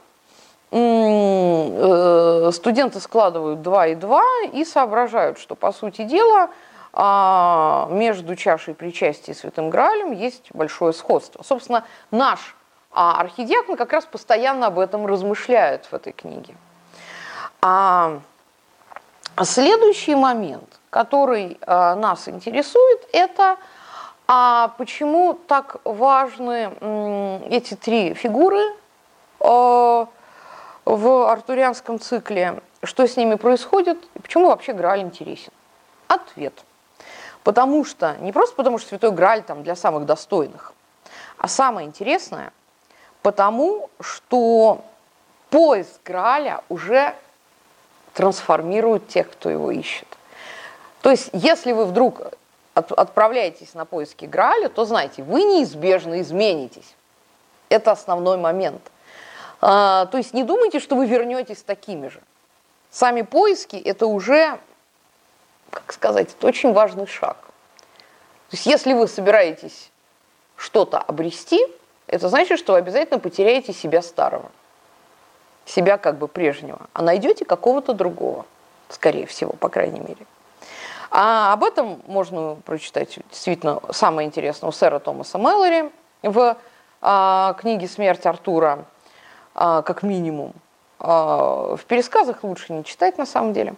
Э, 0.72 2.50
студенты 2.52 3.00
складывают 3.00 3.60
2 3.62 3.87
и 3.88 3.94
2 3.96 4.22
и 4.52 4.64
соображают, 4.64 5.38
что, 5.38 5.56
по 5.56 5.72
сути 5.72 6.02
дела, 6.02 6.50
а, 6.92 7.88
между 7.90 8.37
чашей 8.37 8.75
причастия 8.75 9.32
и 9.32 9.34
Святым 9.34 9.70
Граалем 9.70 10.12
есть 10.12 10.49
большое 10.52 10.92
сходство. 10.92 11.42
Собственно, 11.42 11.84
наш 12.10 12.56
а, 12.92 13.20
архидиакон 13.20 13.76
как 13.76 13.92
раз 13.92 14.04
постоянно 14.04 14.66
об 14.66 14.78
этом 14.78 15.06
размышляет 15.06 15.87
в 15.87 15.94
этой 15.94 16.12
книге. 16.12 16.54
А 17.62 18.20
следующий 19.42 20.14
момент, 20.14 20.80
который 20.90 21.59
а, 21.66 21.94
нас 21.94 22.28
интересует, 22.28 23.09
это 23.12 23.56
а 24.32 24.75
почему 24.78 25.35
так 25.35 25.78
важны 25.82 26.70
эти 27.50 27.75
три 27.75 28.14
фигуры 28.14 28.62
в 29.40 30.06
артурианском 30.85 31.99
цикле, 31.99 32.62
что 32.85 33.09
с 33.09 33.16
ними 33.16 33.35
происходит 33.35 33.99
и 34.14 34.20
почему 34.20 34.47
вообще 34.47 34.73
Грааль 34.73 35.00
интересен? 35.00 35.52
Ответ. 36.06 36.54
Потому 37.42 37.85
что, 37.85 38.16
не 38.20 38.30
просто 38.30 38.54
потому, 38.54 38.78
что 38.78 38.90
Святой 38.90 39.11
Грааль 39.11 39.42
там 39.42 39.64
для 39.64 39.75
самых 39.75 40.06
достойных, 40.06 40.75
а 41.37 41.49
самое 41.49 41.88
интересное, 41.88 42.52
потому 43.22 43.90
что 44.00 44.84
поиск 45.50 46.00
Грааля 46.04 46.62
уже 46.68 47.14
трансформирует 48.14 49.08
тех, 49.08 49.30
кто 49.30 49.50
его 49.50 49.70
ищет. 49.70 50.08
То 51.02 51.10
есть, 51.10 51.30
если 51.32 51.72
вы 51.72 51.84
вдруг 51.86 52.20
отправляетесь 52.74 53.74
на 53.74 53.84
поиски 53.84 54.24
Грааля, 54.24 54.68
то 54.68 54.84
знайте, 54.84 55.22
вы 55.22 55.42
неизбежно 55.42 56.20
изменитесь. 56.20 56.94
Это 57.68 57.92
основной 57.92 58.36
момент– 58.36 58.82
а, 59.60 60.06
то 60.06 60.18
есть 60.18 60.32
не 60.32 60.42
думайте, 60.42 60.80
что 60.80 60.96
вы 60.96 61.06
вернетесь 61.06 61.62
такими 61.62 62.08
же. 62.08 62.20
Сами 62.90 63.22
поиски– 63.22 63.76
это 63.84 64.06
уже, 64.06 64.58
как 65.70 65.92
сказать, 65.92 66.30
это 66.36 66.46
очень 66.46 66.72
важный 66.72 67.06
шаг. 67.06 67.36
То 68.48 68.56
есть 68.56 68.66
если 68.66 68.94
вы 68.94 69.06
собираетесь 69.06 69.90
что-то 70.56 70.98
обрести, 70.98 71.60
это 72.10 72.28
значит, 72.28 72.58
что 72.58 72.72
вы 72.72 72.78
обязательно 72.78 73.20
потеряете 73.20 73.72
себя 73.72 74.02
старого, 74.02 74.50
себя 75.64 75.96
как 75.96 76.18
бы 76.18 76.26
прежнего, 76.26 76.80
а 76.92 77.02
найдете 77.02 77.44
какого-то 77.44 77.94
другого, 77.94 78.46
скорее 78.88 79.26
всего, 79.26 79.52
по 79.52 79.68
крайней 79.68 80.00
мере. 80.00 80.26
А 81.12 81.52
об 81.52 81.64
этом 81.64 82.02
можно 82.06 82.56
прочитать 82.64 83.18
действительно 83.30 83.80
самое 83.92 84.26
интересное 84.26 84.68
у 84.68 84.72
сэра 84.72 84.98
Томаса 84.98 85.38
Мэллори 85.38 85.90
в 86.22 86.56
а, 87.00 87.54
книге 87.54 87.86
«Смерть 87.88 88.26
Артура», 88.26 88.84
а, 89.54 89.82
как 89.82 90.02
минимум. 90.02 90.52
А, 90.98 91.76
в 91.76 91.84
пересказах 91.84 92.42
лучше 92.42 92.72
не 92.72 92.84
читать 92.84 93.18
на 93.18 93.26
самом 93.26 93.52
деле. 93.52 93.74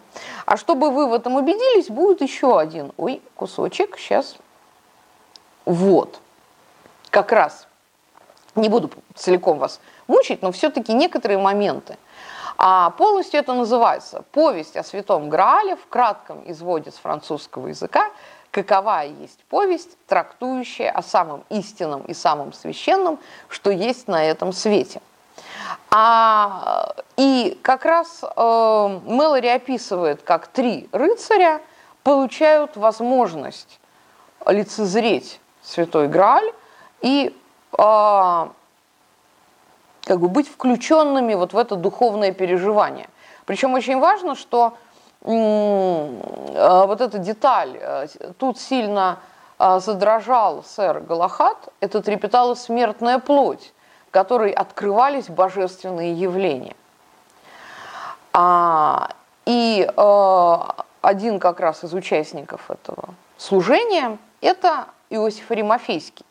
А 0.46 0.56
чтобы 0.56 0.90
вы 0.90 1.06
в 1.06 1.12
этом 1.12 1.36
убедились, 1.36 1.88
будет 1.88 2.22
еще 2.22 2.58
один. 2.58 2.92
Ой, 2.96 3.22
кусочек, 3.36 3.98
сейчас. 3.98 4.36
Вот. 5.64 6.20
Как 7.10 7.32
раз. 7.32 7.66
Не 8.54 8.68
буду 8.68 8.90
целиком 9.14 9.58
вас 9.58 9.80
мучить, 10.06 10.42
но 10.42 10.52
все-таки 10.52 10.92
некоторые 10.92 11.38
моменты. 11.38 11.96
А 12.58 12.90
полностью 12.90 13.40
это 13.40 13.54
называется 13.54 14.24
«Повесть 14.32 14.76
о 14.76 14.84
святом 14.84 15.30
Граале» 15.30 15.76
в 15.76 15.86
кратком 15.88 16.42
изводе 16.50 16.90
с 16.90 16.94
французского 16.94 17.68
языка, 17.68 18.10
какова 18.50 19.04
есть 19.04 19.42
повесть, 19.48 19.96
трактующая 20.06 20.90
о 20.90 21.02
самом 21.02 21.44
истинном 21.48 22.02
и 22.02 22.14
самом 22.14 22.52
священном, 22.52 23.18
что 23.48 23.70
есть 23.70 24.06
на 24.08 24.24
этом 24.24 24.52
свете– 24.52 25.00
а, 25.90 26.94
и 27.16 27.58
как 27.62 27.84
раз 27.84 28.22
э, 28.22 29.00
Мэлори 29.04 29.48
описывает, 29.48 30.22
как 30.22 30.46
три 30.46 30.88
рыцаря 30.92 31.60
получают 32.02 32.76
возможность 32.76 33.78
лицезреть 34.46 35.40
Святой 35.62 36.08
Грааль 36.08 36.50
и 37.02 37.36
как 37.72 38.50
бы 40.20 40.28
быть 40.28 40.48
включенными 40.48 41.34
вот 41.34 41.52
в 41.52 41.58
это 41.58 41.76
духовное 41.76 42.32
переживание. 42.32 43.08
Причем 43.46 43.74
очень 43.74 43.98
важно, 43.98 44.34
что 44.34 44.76
э, 45.22 45.30
вот 46.86 47.00
эта 47.00 47.18
деталь, 47.18 47.78
э, 47.80 48.06
тут 48.38 48.58
сильно 48.60 49.18
э, 49.58 49.80
задрожал 49.80 50.64
сэр 50.64 51.00
Галахат, 51.00 51.68
это 51.80 52.02
трепетала 52.02 52.54
смертная 52.54 53.18
плоть 53.18 53.72
которой 54.12 54.52
открывались 54.52 55.28
божественные 55.28 56.12
явления. 56.12 56.76
А, 58.32 59.10
и 59.46 59.84
э, 59.84 60.56
один 61.00 61.40
как 61.40 61.58
раз 61.58 61.82
из 61.82 61.92
участников 61.92 62.70
этого 62.70 63.14
служения– 63.36 64.18
это 64.40 64.86
Иосиф 65.10 65.50
Аримофейский. 65.50 66.24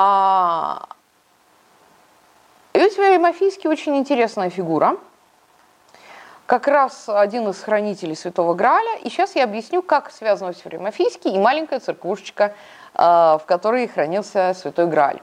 А 0.00 0.90
Иосиф 2.72 3.00
Аримофейский 3.00 3.68
очень 3.68 3.96
интересная 3.96 4.48
фигура, 4.48 4.96
как 6.46 6.68
раз 6.68 7.08
один 7.08 7.48
из 7.48 7.60
хранителей 7.60 8.14
Святого 8.14 8.54
Граля. 8.54 8.94
И 9.02 9.10
сейчас 9.10 9.34
я 9.34 9.42
объясню, 9.42 9.82
как 9.82 10.12
связан 10.12 10.50
Иосиф 10.50 10.66
Аримофейский 10.66 11.32
и 11.32 11.38
маленькая 11.40 11.80
церквушечка, 11.80 12.54
э, 12.94 13.00
в 13.02 13.42
которой 13.44 13.88
хранился 13.88 14.54
Святой 14.54 14.86
Грааль. 14.86 15.20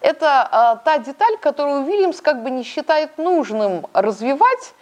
Это 0.00 0.42
а, 0.42 0.76
та 0.76 0.98
деталь, 0.98 1.38
которую 1.38 1.84
Вильямс 1.84 2.20
как 2.20 2.42
бы 2.42 2.50
не 2.50 2.64
считает 2.64 3.16
нужным 3.16 3.86
развивать, 3.92 4.74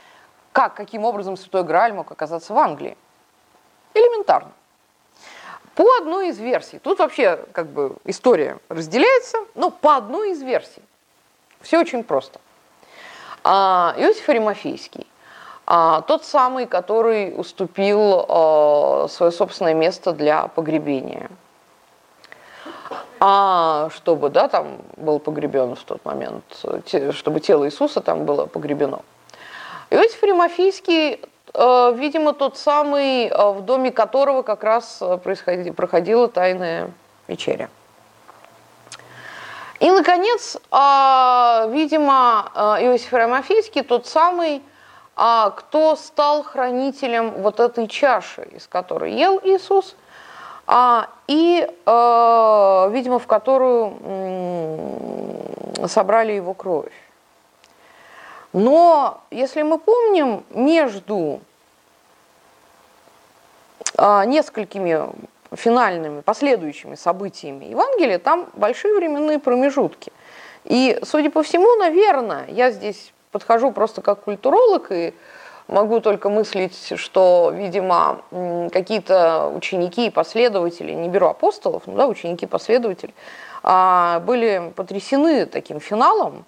как, 0.52 0.72
каким 0.72 1.04
образом 1.04 1.36
Святой 1.36 1.64
Грааль 1.64 1.92
мог 1.92 2.10
оказаться 2.10 2.54
в 2.54 2.58
Англии. 2.58 2.96
Элементарно. 3.92 4.52
По 5.74 5.84
одной 5.98 6.28
из 6.28 6.38
версий, 6.38 6.78
тут 6.78 6.98
вообще 6.98 7.38
как 7.52 7.68
бы 7.68 7.96
история 8.04 8.58
разделяется, 8.68 9.38
но 9.54 9.70
по 9.70 9.96
одной 9.96 10.32
из 10.32 10.42
версий. 10.42 10.82
Все 11.60 11.80
очень 11.80 12.04
просто. 12.04 12.40
А, 13.44 13.94
Иосиф 13.96 14.28
Аримофейский, 14.28 15.06
а, 15.66 16.02
тот 16.02 16.24
самый, 16.24 16.66
который 16.66 17.32
уступил 17.34 18.26
а, 18.28 19.06
свое 19.08 19.32
собственное 19.32 19.74
место 19.74 20.12
для 20.12 20.48
погребения– 20.48 21.30
а 23.24 23.88
чтобы, 23.90 24.30
да, 24.30 24.48
там 24.48 24.78
был 24.96 25.20
погребен 25.20 25.76
в 25.76 25.84
тот 25.84 26.04
момент, 26.04 26.42
чтобы 27.12 27.38
тело 27.38 27.64
Иисуса 27.66 28.00
там 28.00 28.24
было 28.24 28.46
погребено. 28.46 29.02
Иосиф 29.90 30.20
Римофийский, 30.24 31.20
видимо, 31.54 32.32
тот 32.32 32.56
самый, 32.56 33.26
э, 33.26 33.50
в 33.52 33.62
доме 33.62 33.90
которого 33.92 34.42
как 34.42 34.64
раз 34.64 35.02
проходила 35.76 36.28
тайная 36.28 36.90
вечеря. 37.28 37.68
И, 39.80 39.90
наконец, 39.90 40.56
а, 40.70 41.66
видимо, 41.70 42.50
э, 42.54 42.86
Иосиф 42.86 43.12
Римофийский 43.12 43.82
тот 43.82 44.06
самый, 44.06 44.62
а, 45.16 45.50
кто 45.50 45.96
стал 45.96 46.44
хранителем 46.44 47.32
вот 47.42 47.58
этой 47.58 47.88
чаши, 47.88 48.42
из 48.52 48.68
которой 48.68 49.12
ел 49.12 49.40
Иисус, 49.42 49.96
а, 50.68 51.08
и, 51.26 51.66
э, 51.66 52.90
видимо, 52.92 53.18
в 53.18 53.26
которую 53.26 53.98
э, 54.00 55.86
собрали 55.88 56.32
его 56.32 56.54
кровь. 56.54 56.92
Но, 58.52 59.20
если 59.30 59.62
мы 59.62 59.78
помним, 59.78 60.44
между 60.50 61.40
э, 63.96 64.24
несколькими 64.26 65.08
финальными, 65.54 66.20
последующими 66.20 66.94
событиями 66.94 67.66
Евангелия, 67.66 68.18
там 68.18 68.48
большие 68.54 68.94
временные 68.94 69.38
промежутки. 69.38 70.12
И, 70.64 70.98
судя 71.02 71.30
по 71.30 71.42
всему, 71.42 71.76
наверное, 71.76 72.46
я 72.48 72.70
здесь 72.70 73.12
подхожу 73.30 73.72
просто 73.72 74.02
как 74.02 74.24
культуролог 74.24 74.92
и 74.92 75.14
Могу 75.68 76.00
только 76.00 76.28
мыслить, 76.28 76.92
что, 76.96 77.50
видимо, 77.54 78.20
какие-то 78.72 79.48
ученики 79.48 80.06
и 80.06 80.10
последователи, 80.10 80.92
не 80.92 81.08
беру 81.08 81.28
апостолов, 81.28 81.84
но 81.86 81.94
да, 81.94 82.06
ученики 82.08 82.44
и 82.44 82.48
последователи, 82.48 83.14
а, 83.62 84.20
были 84.20 84.72
потрясены 84.74 85.46
таким 85.46 85.80
финалом 85.80 86.44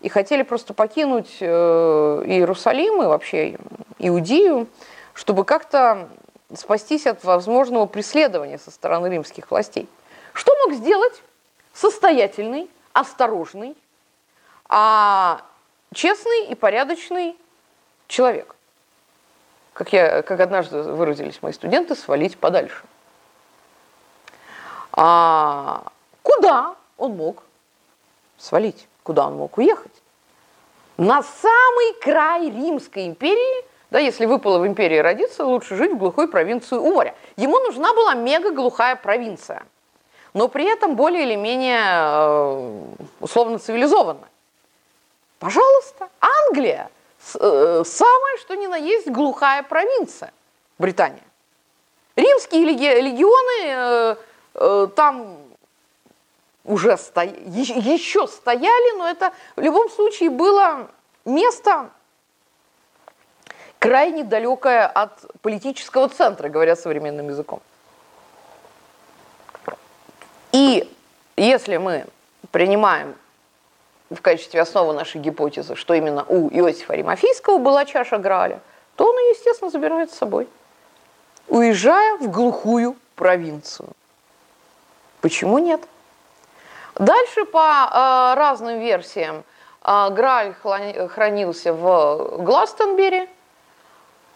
и 0.00 0.08
хотели 0.08 0.42
просто 0.42 0.74
покинуть 0.74 1.36
э, 1.40 2.22
Иерусалим 2.26 3.02
и 3.02 3.06
вообще 3.06 3.58
Иудею, 3.98 4.66
чтобы 5.14 5.44
как-то 5.44 6.08
спастись 6.54 7.06
от 7.06 7.22
возможного 7.24 7.86
преследования 7.86 8.58
со 8.58 8.70
стороны 8.70 9.08
римских 9.08 9.50
властей. 9.50 9.88
Что 10.32 10.54
мог 10.64 10.74
сделать 10.74 11.22
состоятельный, 11.74 12.68
осторожный, 12.92 13.76
а 14.68 15.42
честный 15.92 16.46
и 16.46 16.54
порядочный 16.54 17.36
человек? 18.08 18.54
Как, 19.74 19.92
я, 19.92 20.22
как 20.22 20.40
однажды 20.40 20.82
выразились 20.82 21.42
мои 21.42 21.52
студенты, 21.52 21.94
свалить 21.94 22.36
подальше. 22.36 22.82
А 24.92 25.84
куда 26.22 26.74
он 26.96 27.16
мог 27.16 27.42
свалить? 28.36 28.88
Куда 29.02 29.26
он 29.26 29.36
мог 29.36 29.56
уехать? 29.58 29.92
На 30.96 31.22
самый 31.22 31.94
край 32.00 32.50
Римской 32.50 33.06
империи, 33.06 33.64
да, 33.90 33.98
если 33.98 34.26
выпало 34.26 34.58
в 34.58 34.66
империи 34.66 34.98
родиться, 34.98 35.44
лучше 35.44 35.76
жить 35.76 35.92
в 35.92 35.96
глухой 35.96 36.28
провинции 36.28 36.76
у 36.76 36.92
моря. 36.92 37.14
Ему 37.36 37.58
нужна 37.60 37.94
была 37.94 38.14
мега 38.14 38.50
глухая 38.50 38.96
провинция, 38.96 39.62
но 40.34 40.48
при 40.48 40.70
этом 40.70 40.96
более 40.96 41.22
или 41.22 41.36
менее 41.36 41.80
э, 41.82 42.82
условно 43.20 43.58
цивилизованная. 43.58 44.28
Пожалуйста, 45.38 46.10
Англия, 46.20 46.90
э, 47.34 47.82
самое 47.86 48.36
что 48.38 48.54
ни 48.56 48.66
на 48.66 48.76
есть 48.76 49.08
глухая 49.08 49.62
провинция 49.62 50.32
Британия. 50.78 51.24
Римские 52.14 52.64
легионы 53.00 54.16
э, 54.54 54.88
там 54.94 55.38
уже 56.70 56.96
сто... 56.96 57.22
еще 57.22 58.26
стояли, 58.26 58.98
но 58.98 59.08
это 59.08 59.32
в 59.56 59.60
любом 59.60 59.90
случае 59.90 60.30
было 60.30 60.88
место 61.24 61.90
крайне 63.78 64.24
далекое 64.24 64.86
от 64.86 65.12
политического 65.42 66.08
центра, 66.08 66.48
говоря 66.48 66.76
современным 66.76 67.28
языком. 67.28 67.60
И 70.52 70.90
если 71.36 71.76
мы 71.76 72.06
принимаем 72.50 73.14
в 74.10 74.20
качестве 74.20 74.60
основы 74.60 74.92
нашей 74.92 75.20
гипотезы, 75.20 75.76
что 75.76 75.94
именно 75.94 76.24
у 76.24 76.48
Иосифа 76.48 76.94
Римофийского 76.94 77.58
была 77.58 77.84
чаша 77.84 78.18
Грааля, 78.18 78.60
то 78.96 79.08
он 79.08 79.16
ее, 79.18 79.30
естественно, 79.30 79.70
забирает 79.70 80.12
с 80.12 80.18
собой, 80.18 80.48
уезжая 81.48 82.16
в 82.18 82.30
глухую 82.30 82.96
провинцию. 83.14 83.88
Почему 85.20 85.58
нет? 85.58 85.80
Дальше 86.96 87.44
по 87.44 87.88
э, 87.90 88.34
разным 88.38 88.80
версиям. 88.80 89.44
Э, 89.84 90.10
Грааль 90.10 90.54
хранился 90.54 91.72
в 91.72 92.38
Гластенбери, 92.38 93.28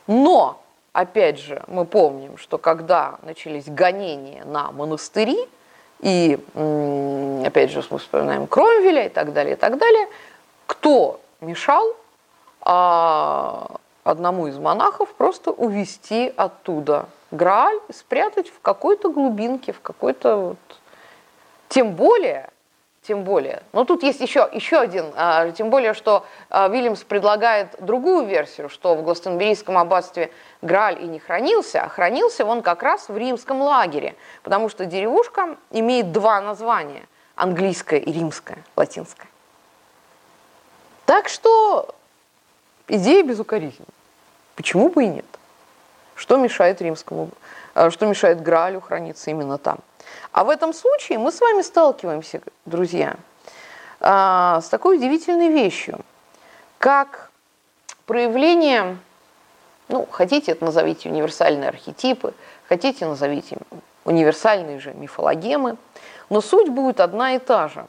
но, 0.06 0.60
опять 0.92 1.38
же, 1.38 1.62
мы 1.66 1.84
помним, 1.84 2.36
что 2.38 2.58
когда 2.58 3.18
начались 3.22 3.66
гонения 3.66 4.44
на 4.44 4.70
монастыри, 4.72 5.48
и, 6.00 6.38
опять 7.46 7.70
же, 7.70 7.82
мы 7.88 7.98
вспоминаем 7.98 8.46
Кромвеля 8.46 9.06
и 9.06 9.08
так 9.08 9.32
далее, 9.32 9.54
и 9.54 9.56
так 9.56 9.78
далее, 9.78 10.06
кто 10.66 11.20
мешал 11.40 11.96
а, 12.60 13.76
одному 14.02 14.46
из 14.48 14.58
монахов 14.58 15.14
просто 15.14 15.50
увести 15.50 16.32
оттуда? 16.36 17.06
Грааль 17.30 17.80
спрятать 17.90 18.48
в 18.48 18.60
какой-то 18.60 19.10
глубинке, 19.10 19.72
в 19.72 19.80
какой-то 19.80 20.36
вот... 20.36 20.58
Тем 21.74 21.96
более, 21.96 22.50
тем 23.02 23.24
более. 23.24 23.64
Но 23.72 23.84
тут 23.84 24.04
есть 24.04 24.20
еще, 24.20 24.48
еще 24.52 24.78
один, 24.78 25.12
а, 25.16 25.50
тем 25.50 25.70
более, 25.70 25.92
что 25.92 26.24
а, 26.48 26.68
Вильямс 26.68 27.02
предлагает 27.02 27.74
другую 27.80 28.26
версию, 28.26 28.68
что 28.68 28.94
в 28.94 29.02
Гластенберийском 29.02 29.76
аббатстве 29.76 30.30
Грааль 30.62 31.02
и 31.02 31.06
не 31.08 31.18
хранился, 31.18 31.82
а 31.82 31.88
хранился 31.88 32.44
он 32.44 32.62
как 32.62 32.84
раз 32.84 33.08
в 33.08 33.16
римском 33.18 33.60
лагере, 33.60 34.14
потому 34.44 34.68
что 34.68 34.86
деревушка 34.86 35.56
имеет 35.72 36.12
два 36.12 36.40
названия– 36.40 37.02
английское 37.34 37.98
и 37.98 38.12
римское, 38.12 38.58
латинское. 38.76 39.26
Так 41.06 41.28
что 41.28 41.92
идея 42.86 43.24
безукоризненна. 43.24 43.88
Почему 44.54 44.90
бы 44.90 45.02
и 45.02 45.08
нет? 45.08 45.26
Что 46.14 46.36
мешает 46.36 46.80
римскому, 46.80 47.30
а, 47.74 47.90
что 47.90 48.06
мешает 48.06 48.40
Граалю 48.44 48.80
храниться 48.80 49.32
именно 49.32 49.58
там? 49.58 49.80
А 50.34 50.42
в 50.42 50.50
этом 50.50 50.72
случае 50.72 51.20
мы 51.20 51.30
с 51.30 51.40
вами 51.40 51.62
сталкиваемся, 51.62 52.42
друзья, 52.66 53.14
а, 54.00 54.60
с 54.60 54.68
такой 54.68 54.96
удивительной 54.96 55.48
вещью, 55.48 56.00
как 56.78 57.30
проявление, 58.04 58.98
ну, 59.86 60.08
хотите, 60.10 60.50
это 60.50 60.64
назовите 60.64 61.08
универсальные 61.08 61.68
архетипы, 61.68 62.34
хотите, 62.68 63.06
назовите 63.06 63.58
универсальные 64.04 64.80
же 64.80 64.92
мифологемы, 64.92 65.76
но 66.30 66.40
суть 66.40 66.68
будет 66.68 66.98
одна 66.98 67.36
и 67.36 67.38
та 67.38 67.68
же, 67.68 67.86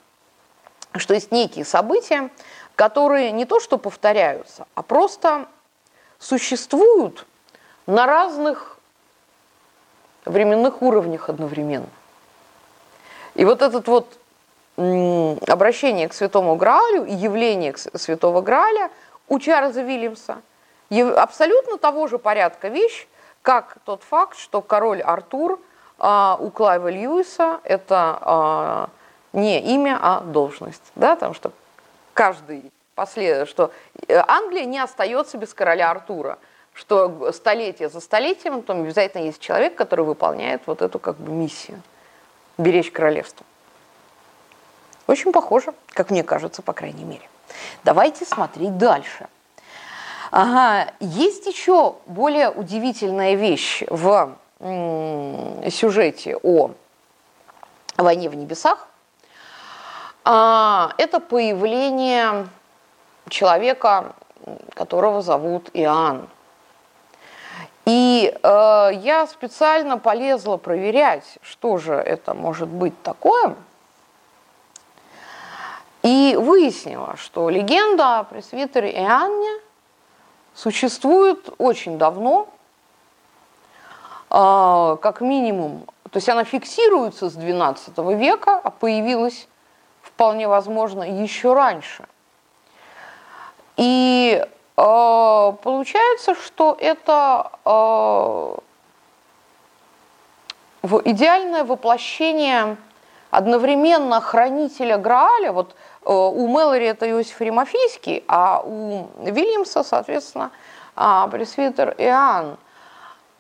что 0.98 1.16
есть 1.16 1.32
некие 1.32 1.66
события, 1.66 2.30
которые 2.76 3.32
не 3.32 3.46
то 3.46 3.60
что 3.60 3.80
повторяются, 3.80 4.68
а 4.76 4.84
просто 4.84 5.48
существуют 6.20 7.26
на 7.88 8.06
разных 8.06 8.78
временных 10.26 10.84
уровнях 10.84 11.28
одновременно. 11.30 11.90
И 13.36 13.46
вот 13.46 13.62
этот 13.62 13.88
вот 13.88 14.18
обращение 14.78 16.10
к 16.10 16.14
святому 16.14 16.56
Граалю 16.56 17.06
и 17.06 17.14
явление 17.14 17.76
святого 17.78 18.42
Грааля 18.42 18.90
у 19.28 19.40
Чарльза 19.40 19.82
Вильямса 19.82 20.42
абсолютно 21.16 21.78
того 21.78 22.08
же 22.08 22.18
порядка 22.18 22.68
вещь, 22.68 23.08
как 23.42 23.78
тот 23.86 24.04
факт, 24.04 24.38
что 24.38 24.62
король 24.62 25.02
Артур 25.02 25.60
а, 25.98 26.38
у 26.40 26.50
Клайва 26.50 26.90
Льюиса 26.90 27.60
это 27.64 28.18
а, 28.22 28.90
не 29.34 29.62
имя, 29.62 29.98
а 30.02 30.22
должность. 30.22 30.82
Да, 30.96 31.16
потому 31.16 31.34
что 31.34 31.52
каждый 32.14 32.72
послед... 32.96 33.48
что 33.48 33.72
э, 34.08 34.22
Англия 34.28 34.66
не 34.66 34.80
остается 34.80 35.38
без 35.38 35.54
короля 35.54 35.92
Артура, 35.92 36.38
что 36.74 37.32
столетие 37.32 37.90
за 37.90 38.02
столетием 38.02 38.62
там 38.62 38.82
обязательно 38.82 39.24
есть 39.24 39.40
человек, 39.40 39.76
который 39.76 40.06
выполняет 40.06 40.62
вот 40.66 40.82
эту 40.82 41.00
как 41.00 41.18
бы 41.18 41.32
миссию 41.32 41.82
беречь 42.58 42.92
королевство. 42.92 43.46
Очень 45.08 45.32
похоже, 45.32 45.74
как 45.90 46.10
мне 46.10 46.24
кажется, 46.24 46.62
по 46.62 46.74
крайней 46.74 47.04
мере. 47.04 47.30
Давайте 47.84 48.26
смотреть 48.26 48.78
дальше. 48.78 49.28
Ага, 50.32 50.92
есть 51.00 51.46
еще 51.46 51.96
более 52.08 52.50
удивительная 52.50 53.36
вещь 53.36 53.84
в 53.88 54.38
сюжете 54.60 56.38
о 56.38 56.72
войне 57.98 58.30
в 58.30 58.36
небесах. 58.36 58.88
А, 60.24 60.94
это 60.98 61.20
появление 61.20 62.48
человека, 63.30 64.16
которого 64.74 65.22
зовут 65.22 65.70
Иоанн. 65.74 66.28
И 67.86 68.36
э, 68.42 68.90
я 68.94 69.28
специально 69.28 70.00
полезла 70.00 70.58
проверять, 70.58 71.38
что 71.42 71.78
же 71.78 71.94
это 71.94 72.34
может 72.34 72.68
быть 72.68 73.00
такое. 73.04 73.56
И 76.02 76.36
выяснила, 76.40 77.16
что 77.18 77.50
легенда 77.50 78.20
о 78.20 78.24
пресвитере 78.24 78.92
Иоанне 78.92 79.60
существует 80.56 81.50
очень 81.60 82.00
давно, 82.00 82.48
э, 84.32 84.98
как 85.02 85.22
минимум, 85.22 85.86
то 86.10 86.18
есть 86.18 86.30
она 86.30 86.44
фиксируется 86.44 87.30
с 87.30 87.38
XII 87.38 88.16
века, 88.16 88.60
а 88.64 88.72
появилась 88.72 89.48
вполне 90.02 90.48
возможно 90.48 91.04
еще 91.04 91.54
раньше. 91.54 92.06
И 93.78 94.44
получается, 94.76 96.36
что 96.36 96.78
это 96.80 97.52
э, 97.66 98.56
идеальное 101.06 101.64
воплощение 101.64 102.78
одновременно 103.32 104.20
хранителя 104.22 104.98
Грааля, 104.98 105.52
вот 105.52 105.76
э, 106.04 106.12
у 106.12 106.48
Мэлори 106.48 106.86
это 106.86 107.10
Иосиф 107.10 107.40
Римофийский, 107.40 108.24
а 108.28 108.62
у 108.64 109.08
Вильямса, 109.20 109.84
соответственно, 109.84 110.52
а, 110.96 111.28
пресвитер 111.28 111.96
Иоанн. 111.98 112.58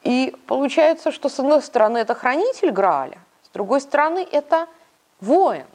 И 0.03 0.35
получается, 0.47 1.11
что 1.11 1.29
с 1.29 1.39
одной 1.39 1.61
стороны 1.61 1.97
это 1.97 2.13
хранитель 2.13 2.71
Грааля, 2.71 3.17
с 3.43 3.49
другой 3.49 3.81
стороны 3.81 4.27
это 4.31 4.67
воин, 5.19 5.65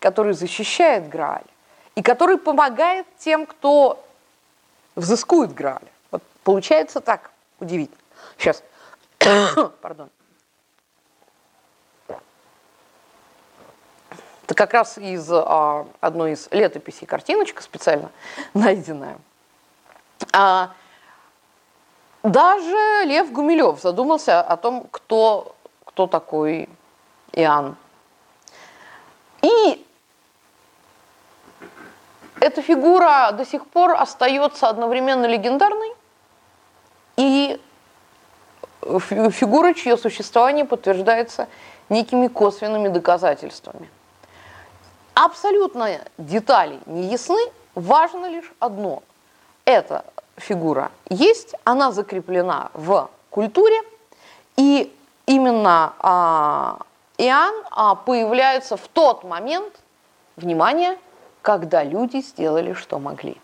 который 0.00 0.34
защищает 0.34 1.08
Грааль 1.08 1.46
и 1.94 2.02
который 2.02 2.36
помогает 2.36 3.06
тем, 3.18 3.46
кто 3.46 4.04
взыскуют 4.94 5.52
Грааля. 5.52 5.88
Вот 6.10 6.22
получается 6.42 7.00
так 7.00 7.30
удивительно. 7.60 8.00
Сейчас, 8.38 8.62
пардон. 9.80 10.10
Это 14.44 14.54
как 14.54 14.74
раз 14.74 14.98
из 14.98 15.26
а, 15.32 15.86
одной 16.00 16.32
из 16.32 16.48
летописей 16.50 17.06
картиночка 17.06 17.62
специально 17.62 18.10
найденная. 18.54 19.18
А, 20.32 20.72
Даже 22.22 23.04
Лев 23.06 23.32
Гумилев 23.32 23.80
задумался 23.80 24.42
о 24.42 24.56
том, 24.56 24.86
кто, 24.90 25.56
кто 25.86 26.06
такой 26.06 26.68
Иоанн. 27.32 27.76
И 29.40 29.83
эта 32.44 32.60
фигура 32.60 33.32
до 33.32 33.46
сих 33.46 33.66
пор 33.66 33.92
остается 33.92 34.68
одновременно 34.68 35.24
легендарной 35.24 35.92
и 37.16 37.58
фигура, 38.82 39.72
чье 39.72 39.96
существование 39.96 40.66
подтверждается 40.66 41.48
некими 41.88 42.28
косвенными 42.28 42.88
доказательствами. 42.88 43.88
Абсолютно 45.14 46.00
детали 46.18 46.80
не 46.84 47.04
ясны, 47.04 47.40
важно 47.74 48.26
лишь 48.26 48.52
одно. 48.58 49.02
Эта 49.64 50.04
фигура 50.36 50.90
есть, 51.08 51.54
она 51.64 51.92
закреплена 51.92 52.70
в 52.74 53.08
культуре, 53.30 53.80
и 54.56 54.94
именно 55.24 55.94
а, 55.98 56.78
Иоанн 57.16 57.54
а, 57.70 57.94
появляется 57.94 58.76
в 58.76 58.86
тот 58.88 59.24
момент, 59.24 59.72
внимание, 60.36 60.98
когда 61.44 61.84
люди 61.84 62.22
сделали, 62.22 62.72
что 62.72 62.98
могли. 62.98 63.34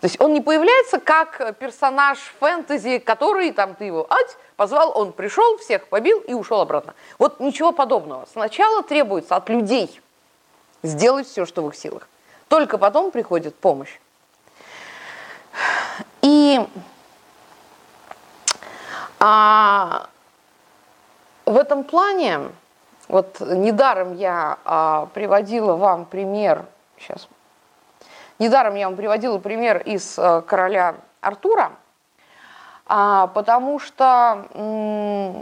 То 0.00 0.06
есть 0.06 0.18
он 0.20 0.32
не 0.32 0.40
появляется 0.40 1.00
как 1.00 1.58
персонаж 1.58 2.18
фэнтези, 2.38 2.98
который 2.98 3.50
там 3.50 3.74
ты 3.74 3.84
его 3.84 4.06
ать, 4.08 4.36
позвал, 4.54 4.96
он 4.96 5.12
пришел, 5.12 5.58
всех 5.58 5.88
побил 5.88 6.20
и 6.20 6.34
ушел 6.34 6.60
обратно. 6.60 6.94
Вот 7.18 7.40
ничего 7.40 7.72
подобного. 7.72 8.26
Сначала 8.32 8.84
требуется 8.84 9.34
от 9.34 9.48
людей 9.48 10.00
сделать 10.84 11.26
все, 11.26 11.44
что 11.44 11.62
в 11.62 11.68
их 11.68 11.74
силах. 11.74 12.08
Только 12.46 12.78
потом 12.78 13.10
приходит 13.10 13.56
помощь. 13.56 13.98
И 16.22 16.60
а, 19.18 20.08
в 21.44 21.56
этом 21.56 21.82
плане, 21.82 22.52
вот 23.08 23.40
недаром 23.40 24.14
я 24.16 24.58
а, 24.64 25.06
приводила 25.12 25.74
вам 25.74 26.04
пример, 26.04 26.66
сейчас. 27.00 27.28
Недаром 28.38 28.74
я 28.74 28.86
вам 28.88 28.96
приводила 28.96 29.38
пример 29.38 29.78
из 29.78 30.18
э, 30.18 30.42
короля 30.42 30.96
Артура, 31.20 31.72
а, 32.86 33.26
потому 33.28 33.78
что 33.78 34.46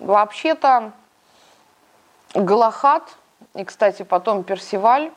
вообще-то 0.03 0.93
Галахат 2.35 3.17
и, 3.55 3.65
кстати, 3.65 4.03
потом 4.03 4.45
Персиваль, 4.45 5.13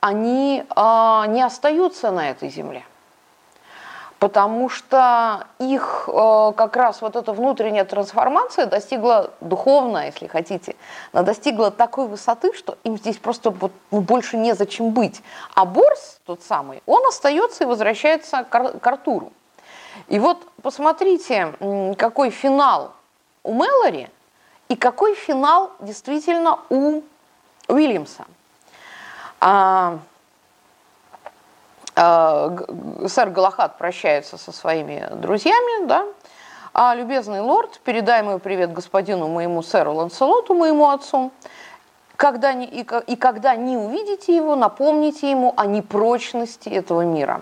они 0.00 0.64
а, 0.70 1.26
не 1.26 1.42
остаются 1.42 2.10
на 2.10 2.30
этой 2.30 2.48
земле 2.48 2.84
потому 4.18 4.68
что 4.68 5.46
их 5.58 6.08
э, 6.08 6.52
как 6.56 6.76
раз 6.76 7.00
вот 7.02 7.14
эта 7.14 7.32
внутренняя 7.32 7.84
трансформация 7.84 8.66
достигла 8.66 9.30
духовная, 9.40 10.06
если 10.06 10.26
хотите, 10.26 10.74
она 11.12 11.22
достигла 11.22 11.70
такой 11.70 12.08
высоты, 12.08 12.52
что 12.54 12.78
им 12.84 12.98
здесь 12.98 13.16
просто 13.16 13.50
вот, 13.50 13.72
ну, 13.90 14.00
больше 14.00 14.36
незачем 14.36 14.90
быть. 14.90 15.22
А 15.54 15.64
Борс, 15.64 16.18
тот 16.26 16.42
самый, 16.42 16.82
он 16.86 17.06
остается 17.06 17.64
и 17.64 17.66
возвращается 17.66 18.44
к, 18.44 18.78
к 18.80 18.86
Артуру. 18.86 19.32
И 20.08 20.18
вот 20.18 20.38
посмотрите, 20.62 21.54
какой 21.96 22.30
финал 22.30 22.92
у 23.42 23.52
Мэлори 23.52 24.10
и 24.68 24.76
какой 24.76 25.14
финал 25.14 25.70
действительно 25.80 26.58
у 26.70 27.02
Уильямса. 27.68 28.24
А, 29.40 29.98
сэр 31.98 33.30
Галахат 33.30 33.76
прощается 33.76 34.38
со 34.38 34.52
своими 34.52 35.08
друзьями, 35.16 35.86
да, 35.86 36.06
а 36.72 36.94
любезный 36.94 37.40
лорд, 37.40 37.80
передай 37.80 38.22
мой 38.22 38.38
привет 38.38 38.72
господину 38.72 39.26
моему 39.26 39.62
сэру 39.62 39.94
Ланселоту, 39.94 40.54
моему 40.54 40.90
отцу, 40.90 41.32
когда 42.14 42.52
не, 42.52 42.66
и, 42.66 42.86
и 43.06 43.16
когда 43.16 43.56
не 43.56 43.76
увидите 43.76 44.36
его, 44.36 44.54
напомните 44.54 45.28
ему 45.28 45.54
о 45.56 45.66
непрочности 45.66 46.68
этого 46.68 47.02
мира. 47.02 47.40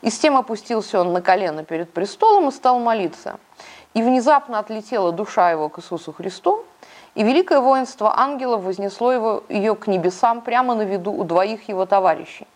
И 0.00 0.08
с 0.08 0.18
тем 0.18 0.38
опустился 0.38 1.00
он 1.00 1.12
на 1.12 1.20
колено 1.20 1.64
перед 1.64 1.92
престолом 1.92 2.48
и 2.48 2.52
стал 2.52 2.78
молиться. 2.78 3.38
И 3.92 4.02
внезапно 4.02 4.58
отлетела 4.58 5.12
душа 5.12 5.50
его 5.50 5.68
к 5.68 5.80
Иисусу 5.80 6.14
Христу, 6.14 6.64
и 7.14 7.22
великое 7.22 7.60
воинство 7.60 8.18
ангелов 8.18 8.62
вознесло 8.62 9.12
его, 9.12 9.44
ее 9.50 9.74
к 9.74 9.86
небесам 9.86 10.40
прямо 10.40 10.74
на 10.74 10.82
виду 10.82 11.12
у 11.12 11.24
двоих 11.24 11.68
его 11.68 11.84
товарищей. 11.84 12.46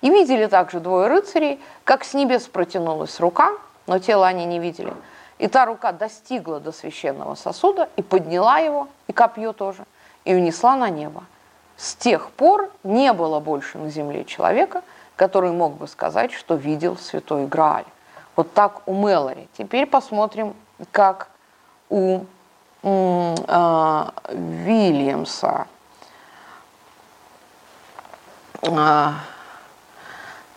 И 0.00 0.10
видели 0.10 0.46
также 0.46 0.80
двое 0.80 1.08
рыцарей, 1.08 1.60
как 1.84 2.04
с 2.04 2.14
небес 2.14 2.44
протянулась 2.44 3.18
рука, 3.18 3.52
но 3.86 3.98
тело 3.98 4.26
они 4.26 4.44
не 4.44 4.58
видели. 4.58 4.92
И 5.38 5.48
та 5.48 5.66
рука 5.66 5.92
достигла 5.92 6.60
до 6.60 6.72
священного 6.72 7.34
сосуда 7.34 7.88
и 7.96 8.02
подняла 8.02 8.58
его, 8.58 8.88
и 9.06 9.12
копье 9.12 9.52
тоже, 9.52 9.84
и 10.24 10.34
унесла 10.34 10.76
на 10.76 10.88
небо. 10.88 11.24
С 11.76 11.94
тех 11.94 12.30
пор 12.30 12.70
не 12.82 13.12
было 13.12 13.38
больше 13.38 13.78
на 13.78 13.88
земле 13.88 14.24
человека, 14.24 14.82
который 15.14 15.52
мог 15.52 15.76
бы 15.76 15.86
сказать, 15.86 16.32
что 16.32 16.54
видел 16.54 16.96
святой 16.96 17.46
Грааль. 17.46 17.84
Вот 18.34 18.52
так 18.52 18.82
у 18.86 18.94
Мэлори. 18.94 19.48
Теперь 19.56 19.86
посмотрим, 19.86 20.54
как 20.92 21.28
у 21.88 22.20
э, 22.82 24.04
Вильямса. 24.28 25.66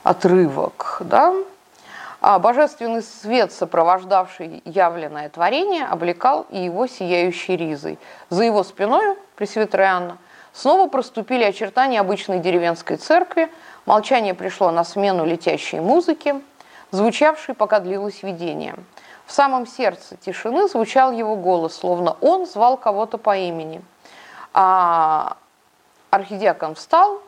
Отрывок, 0.03 0.97
да, 1.01 1.33
а 2.21 2.39
божественный 2.39 3.01
свет, 3.01 3.51
сопровождавший 3.51 4.61
явленное 4.65 5.29
творение, 5.29 5.85
облекал 5.85 6.45
и 6.49 6.59
его 6.59 6.87
сияющей 6.87 7.55
ризой. 7.55 7.99
За 8.29 8.43
его 8.43 8.63
спиной, 8.63 9.15
Пресвятая 9.35 9.91
Анна, 9.91 10.17
снова 10.53 10.87
проступили 10.87 11.43
очертания 11.43 11.99
обычной 11.99 12.39
деревенской 12.39 12.97
церкви, 12.97 13.51
молчание 13.85 14.33
пришло 14.33 14.71
на 14.71 14.83
смену 14.83 15.25
летящей 15.25 15.79
музыки, 15.79 16.41
звучавшей, 16.91 17.55
пока 17.55 17.79
длилось 17.79 18.23
видение. 18.23 18.75
В 19.25 19.31
самом 19.31 19.65
сердце 19.65 20.15
тишины 20.17 20.67
звучал 20.67 21.11
его 21.11 21.35
голос, 21.35 21.75
словно 21.75 22.17
он 22.21 22.45
звал 22.45 22.77
кого-то 22.77 23.17
по 23.17 23.37
имени. 23.37 23.81
А 24.53 25.37
архидиакон 26.09 26.75
встал, 26.75 27.21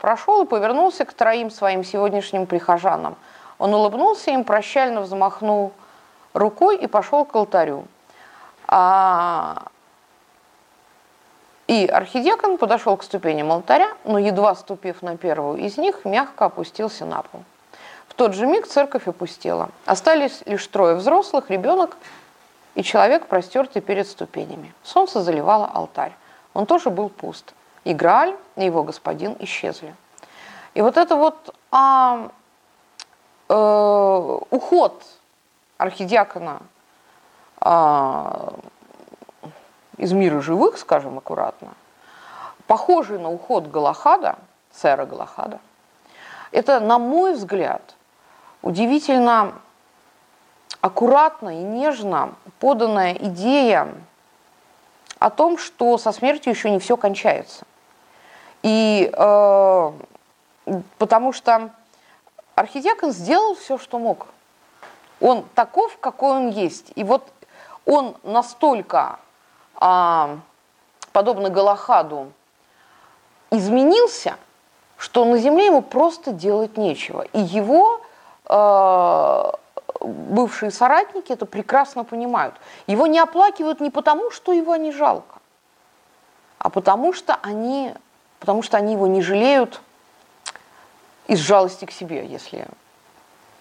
прошел 0.00 0.42
и 0.42 0.46
повернулся 0.46 1.06
к 1.06 1.14
троим 1.14 1.50
своим 1.50 1.82
сегодняшним 1.82 2.44
прихожанам. 2.44 3.16
Он 3.58 3.72
улыбнулся 3.72 4.32
им, 4.32 4.44
прощально 4.44 5.00
взмахнул 5.00 5.72
рукой 6.34 6.76
и 6.76 6.86
пошел 6.86 7.24
к 7.24 7.34
алтарю. 7.34 7.84
А, 8.66 9.64
и 11.68 11.86
архидиакон 11.86 12.58
подошел 12.58 12.96
к 12.98 13.02
ступеням 13.02 13.50
алтаря, 13.50 13.88
но 14.04 14.18
едва 14.18 14.54
ступив 14.54 15.00
на 15.00 15.16
первую 15.16 15.58
из 15.58 15.78
них, 15.78 16.04
мягко 16.04 16.46
опустился 16.46 17.06
на 17.06 17.22
пол. 17.22 17.42
В 18.08 18.14
тот 18.14 18.34
же 18.34 18.46
миг 18.46 18.66
церковь 18.66 19.08
опустела. 19.08 19.70
Остались 19.86 20.42
лишь 20.44 20.66
трое 20.66 20.96
взрослых, 20.96 21.48
ребенок 21.48 21.96
и 22.74 22.82
человек, 22.82 23.26
простертый 23.26 23.80
перед 23.80 24.06
ступенями. 24.06 24.74
Солнце 24.82 25.22
заливало 25.22 25.66
алтарь. 25.66 26.12
Он 26.52 26.66
тоже 26.66 26.90
был 26.90 27.08
пуст 27.08 27.54
и 27.84 27.94
и 28.56 28.64
его 28.64 28.82
господин 28.82 29.36
исчезли. 29.40 29.94
И 30.74 30.82
вот 30.82 30.96
это 30.96 31.16
вот 31.16 31.54
а, 31.70 32.30
э, 33.48 34.38
уход 34.50 35.04
архидиакона 35.78 36.60
а, 37.60 38.54
из 39.96 40.12
мира 40.12 40.40
живых, 40.40 40.78
скажем 40.78 41.18
аккуратно, 41.18 41.74
похожий 42.66 43.18
на 43.18 43.30
уход 43.30 43.66
Галахада, 43.66 44.36
сэра 44.72 45.06
Галахада, 45.06 45.58
это, 46.52 46.80
на 46.80 46.98
мой 46.98 47.34
взгляд, 47.34 47.94
удивительно 48.62 49.54
аккуратно 50.80 51.60
и 51.60 51.62
нежно 51.62 52.34
поданная 52.58 53.14
идея 53.14 53.88
о 55.18 55.30
том, 55.30 55.58
что 55.58 55.98
со 55.98 56.12
смертью 56.12 56.52
еще 56.52 56.70
не 56.70 56.78
все 56.78 56.96
кончается. 56.96 57.66
И 58.62 59.10
э, 59.12 59.92
потому 60.98 61.32
что 61.32 61.70
архидиакон 62.54 63.12
сделал 63.12 63.54
все, 63.54 63.78
что 63.78 63.98
мог. 63.98 64.26
Он 65.20 65.44
таков, 65.54 65.98
какой 65.98 66.36
он 66.36 66.48
есть. 66.50 66.92
И 66.94 67.04
вот 67.04 67.26
он 67.86 68.16
настолько, 68.22 69.18
э, 69.80 70.36
подобно 71.12 71.50
Галахаду, 71.50 72.32
изменился, 73.50 74.36
что 74.96 75.24
на 75.24 75.38
земле 75.38 75.66
ему 75.66 75.82
просто 75.82 76.32
делать 76.32 76.76
нечего. 76.76 77.22
И 77.32 77.40
его 77.40 78.00
э, 78.48 79.52
бывшие 80.00 80.70
соратники 80.70 81.32
это 81.32 81.46
прекрасно 81.46 82.04
понимают. 82.04 82.54
Его 82.86 83.06
не 83.06 83.18
оплакивают 83.18 83.80
не 83.80 83.90
потому, 83.90 84.30
что 84.30 84.52
его 84.52 84.76
не 84.76 84.92
жалко, 84.92 85.38
а 86.58 86.70
потому 86.70 87.12
что 87.12 87.38
они 87.42 87.94
потому 88.40 88.62
что 88.62 88.78
они 88.78 88.94
его 88.94 89.06
не 89.06 89.22
жалеют 89.22 89.80
из 91.28 91.38
жалости 91.38 91.84
к 91.84 91.92
себе, 91.92 92.26
если 92.26 92.66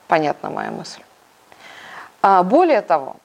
понятна 0.07 0.49
моя 0.49 0.71
мысль. 0.71 1.03
А, 2.21 2.41
более 2.43 2.81
того, 2.81 3.17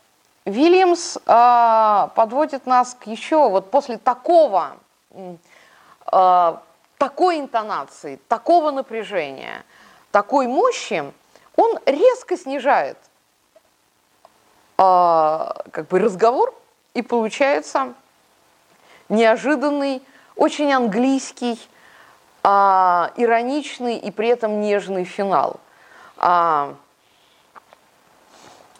Вильямс 0.45 1.17
а, 1.27 2.09
подводит 2.15 2.67
нас 2.67 2.95
к 2.95 3.07
еще, 3.07 3.49
вот 3.49 3.71
после 3.71 3.97
такого, 3.97 4.77
а, 6.07 6.63
такой 6.99 7.41
интонации, 7.41 8.21
такого 8.29 8.71
напряжения, 8.71 9.65
такой 10.11 10.47
мощи, 10.47 11.11
он 11.57 11.79
резко 11.87 12.37
снижает 12.37 12.99
как 14.77 15.87
бы 15.89 16.01
разговор, 16.01 16.53
и 16.95 17.03
получается 17.03 17.95
неожиданный, 19.09 20.03
очень 20.37 20.73
английский, 20.73 21.59
ироничный 22.43 23.97
и 23.97 24.11
при 24.11 24.29
этом 24.29 24.61
нежный 24.61 25.05
финал. 25.05 25.61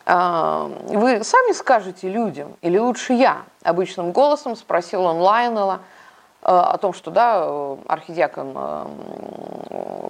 А, 0.07 0.71
вы 0.87 1.25
сами 1.25 1.53
скажете 1.53 2.11
людям, 2.11 2.57
или 2.61 2.77
лучше 2.77 3.15
я, 3.15 3.45
обычным 3.63 4.13
голосом 4.13 4.55
спросил 4.55 5.05
он 5.05 5.19
Лайонела 5.19 5.81
а, 6.43 6.73
о 6.73 6.79
том, 6.79 6.93
что 6.93 7.11
да, 7.11 7.77
архидиакон 7.89 8.53
а, 8.55 8.87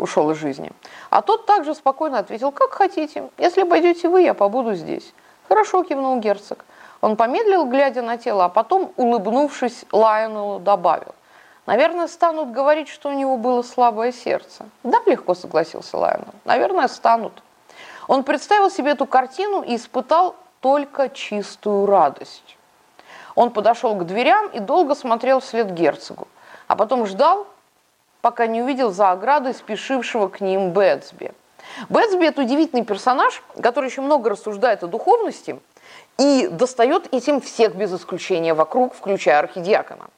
ушел 0.01 0.33
из 0.33 0.39
жизни. 0.39 0.73
А 1.11 1.23
тот 1.23 1.47
также 1.47 1.77
спокойно 1.77 2.19
ответил, 2.19 2.51
как 2.51 2.73
хотите, 2.73 3.31
если 3.39 3.63
пойдете 3.63 4.09
вы, 4.09 4.23
я 4.23 4.35
побуду 4.35 4.75
здесь. 4.75 5.15
Хорошо, 5.49 5.85
кивнул 5.85 6.19
герцог. 6.19 6.65
Он 7.01 7.17
помедлил, 7.17 7.67
глядя 7.67 8.03
на 8.03 8.17
тело, 8.17 8.47
а 8.47 8.49
потом, 8.49 8.93
улыбнувшись, 8.97 9.85
Лайонелу 9.93 10.59
добавил. 10.59 11.15
Наверное, 11.67 12.09
станут 12.09 12.51
говорить, 12.53 12.89
что 12.89 13.09
у 13.09 13.13
него 13.13 13.37
было 13.37 13.63
слабое 13.63 14.13
сердце. 14.13 14.67
Да, 14.83 15.01
легко 15.07 15.35
согласился 15.35 15.97
Лайонел. 15.97 16.35
Наверное, 16.45 16.89
станут. 16.89 17.43
Он 18.07 18.23
представил 18.23 18.71
себе 18.71 18.91
эту 18.91 19.07
картину 19.07 19.63
и 19.63 19.77
испытал 19.77 20.37
только 20.61 21.09
чистую 21.09 21.87
радость. 21.87 22.57
Он 23.35 23.51
подошел 23.51 23.95
к 23.95 24.05
дверям 24.05 24.49
и 24.49 24.59
долго 24.61 24.95
смотрел 24.95 25.41
вслед 25.41 25.73
герцогу, 25.73 26.29
а 26.69 26.77
потом 26.77 27.07
ждал, 27.07 27.47
пока 28.21 28.47
не 28.47 28.63
увидел 28.63 28.91
за 28.91 29.11
оградой 29.11 29.55
спешившего 29.55 30.29
к 30.29 30.41
ним 30.41 30.71
Бэтсби. 30.73 31.33
Бэтсби– 31.89 32.27
это 32.27 32.43
удивительный 32.43 32.85
персонаж, 32.85 33.43
который 33.61 33.89
еще 33.89 34.03
много 34.03 34.31
рассуждает 34.31 34.85
о 34.85 34.87
духовности 34.87 35.59
и 36.19 36.49
достает 36.49 37.13
этим 37.13 37.41
всех 37.41 37.75
без 37.75 37.93
исключения 37.93 38.55
вокруг, 38.55 38.95
включая 38.95 39.41
архидиакона. 39.41 40.09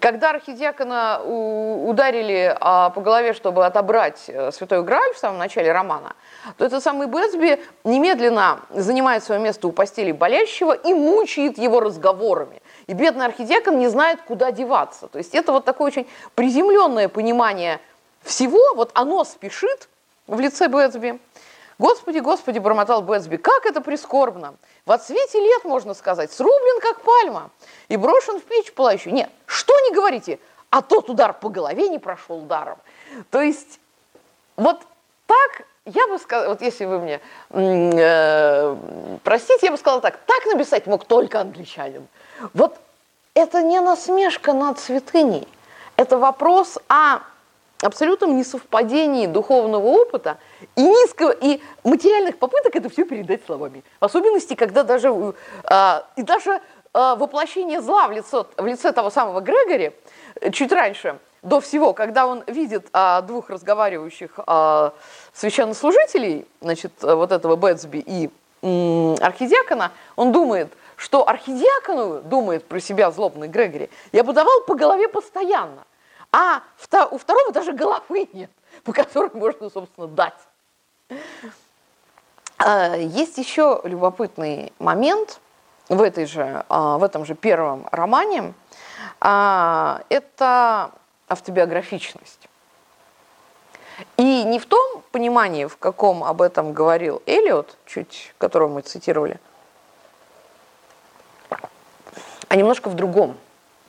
Когда 0.00 0.30
архидиакона 0.30 1.22
ударили 1.24 2.56
а, 2.60 2.90
по 2.90 3.00
голове, 3.00 3.32
чтобы 3.32 3.64
отобрать 3.64 4.24
э, 4.26 4.50
Святой 4.50 4.82
Грааль 4.82 5.14
в 5.14 5.18
самом 5.18 5.38
начале 5.38 5.70
романа, 5.70 6.16
то 6.56 6.64
этот 6.64 6.82
самый 6.82 7.06
Бэтсби 7.06 7.62
немедленно 7.84 8.60
занимает 8.70 9.22
свое 9.22 9.40
место 9.40 9.68
у 9.68 9.72
постели 9.72 10.10
болящего 10.10 10.72
и 10.72 10.92
мучает 10.92 11.58
его 11.58 11.78
разговорами. 11.78 12.60
И 12.88 12.92
бедный 12.92 13.26
архидиакон 13.26 13.78
не 13.78 13.86
знает, 13.88 14.20
куда 14.22 14.50
деваться. 14.50 15.06
То 15.06 15.18
есть 15.18 15.32
это 15.34 15.52
вот 15.52 15.64
такое 15.64 15.88
очень 15.88 16.08
приземленное 16.34 17.08
понимание 17.08 17.80
всего, 18.22 18.74
вот 18.74 18.90
оно 18.94 19.22
спешит 19.22 19.88
в 20.26 20.40
лице 20.40 20.68
Бэтсби. 20.68 21.20
Господи, 21.78 22.18
Господи, 22.18 22.58
бормотал 22.58 23.02
Бэтсби, 23.02 23.36
как 23.36 23.66
это 23.66 23.80
прискорбно. 23.80 24.54
В 24.86 24.92
отсвете 24.92 25.40
лет, 25.40 25.64
можно 25.64 25.94
сказать, 25.94 26.32
срублен 26.32 26.80
как 26.80 27.00
пальма 27.00 27.50
и 27.88 27.96
брошен 27.96 28.40
в 28.40 28.44
печь 28.44 28.72
пылающую. 28.72 29.12
Нет, 29.12 29.30
что 29.46 29.72
не 29.88 29.94
говорите, 29.94 30.38
а 30.70 30.82
тот 30.82 31.10
удар 31.10 31.32
по 31.32 31.48
голове 31.48 31.88
не 31.88 31.98
прошел 31.98 32.40
даром. 32.42 32.78
То 33.30 33.40
есть 33.40 33.80
вот 34.56 34.80
так 35.26 35.66
я 35.86 36.06
бы 36.08 36.18
сказала, 36.18 36.48
вот 36.48 36.62
если 36.62 36.84
вы 36.86 36.98
мне 36.98 37.20
э, 37.50 38.76
простите, 39.22 39.66
я 39.66 39.72
бы 39.72 39.76
сказала 39.76 40.00
так, 40.00 40.18
так 40.26 40.46
написать 40.46 40.86
мог 40.86 41.04
только 41.04 41.40
англичанин. 41.40 42.06
Вот 42.54 42.76
это 43.34 43.62
не 43.62 43.80
насмешка 43.80 44.52
над 44.52 44.78
святыней, 44.78 45.46
это 45.96 46.16
вопрос 46.16 46.78
о 46.88 47.20
абсолютном 47.82 48.36
несовпадении 48.36 49.26
духовного 49.26 49.86
опыта 49.86 50.38
и 50.76 50.82
низкого 50.82 51.30
и 51.30 51.60
материальных 51.82 52.38
попыток 52.38 52.74
это 52.76 52.88
все 52.88 53.04
передать 53.04 53.44
словами. 53.44 53.82
В 54.00 54.04
особенности, 54.04 54.54
когда 54.54 54.82
даже 54.82 55.08
э, 55.08 56.00
и 56.16 56.22
даже 56.22 56.52
э, 56.52 56.60
воплощение 56.92 57.80
зла 57.80 58.08
в 58.08 58.12
лицо 58.12 58.46
в 58.56 58.66
лице 58.66 58.92
того 58.92 59.10
самого 59.10 59.40
Грегори 59.40 59.92
э, 60.40 60.50
чуть 60.50 60.72
раньше 60.72 61.18
до 61.44 61.60
всего, 61.60 61.92
когда 61.92 62.26
он 62.26 62.42
видит 62.46 62.88
а, 62.92 63.20
двух 63.20 63.50
разговаривающих 63.50 64.30
а, 64.46 64.94
священнослужителей, 65.34 66.46
значит, 66.62 66.92
вот 67.02 67.32
этого 67.32 67.56
Бэтсби 67.56 67.98
и 67.98 68.30
м, 68.62 69.14
архидиакона, 69.20 69.92
он 70.16 70.32
думает, 70.32 70.72
что 70.96 71.28
архидиакону, 71.28 72.22
думает 72.22 72.64
про 72.64 72.80
себя 72.80 73.10
злобный 73.10 73.48
Грегори, 73.48 73.90
я 74.12 74.24
бы 74.24 74.32
давал 74.32 74.62
по 74.62 74.74
голове 74.74 75.06
постоянно, 75.06 75.84
а 76.34 76.62
у 77.12 77.18
второго 77.18 77.52
даже 77.52 77.72
головы 77.72 78.28
нет, 78.32 78.50
по 78.82 78.92
которой 78.92 79.30
можно, 79.34 79.70
собственно, 79.70 80.08
дать. 80.08 80.34
А, 82.58 82.96
есть 82.96 83.38
еще 83.38 83.80
любопытный 83.84 84.72
момент 84.80 85.38
в, 85.88 86.02
этой 86.02 86.26
же, 86.26 86.64
а, 86.68 86.98
в 86.98 87.04
этом 87.04 87.24
же 87.24 87.36
первом 87.36 87.86
романе. 87.92 88.52
А, 89.20 90.02
это 90.08 90.90
автобиографичность. 91.28 92.48
И 94.16 94.42
не 94.42 94.58
в 94.58 94.66
том 94.66 95.04
понимании, 95.12 95.66
в 95.66 95.76
каком 95.76 96.24
об 96.24 96.42
этом 96.42 96.72
говорил 96.72 97.22
Элиот, 97.26 97.76
чуть 97.86 98.34
которого 98.38 98.68
мы 98.68 98.80
цитировали, 98.80 99.38
а 102.48 102.56
немножко 102.56 102.88
в 102.88 102.94
другом. 102.94 103.36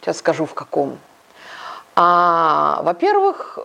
Сейчас 0.01 0.19
скажу 0.19 0.45
в 0.45 0.53
каком. 0.53 0.99
А, 1.95 2.81
во-первых, 2.83 3.59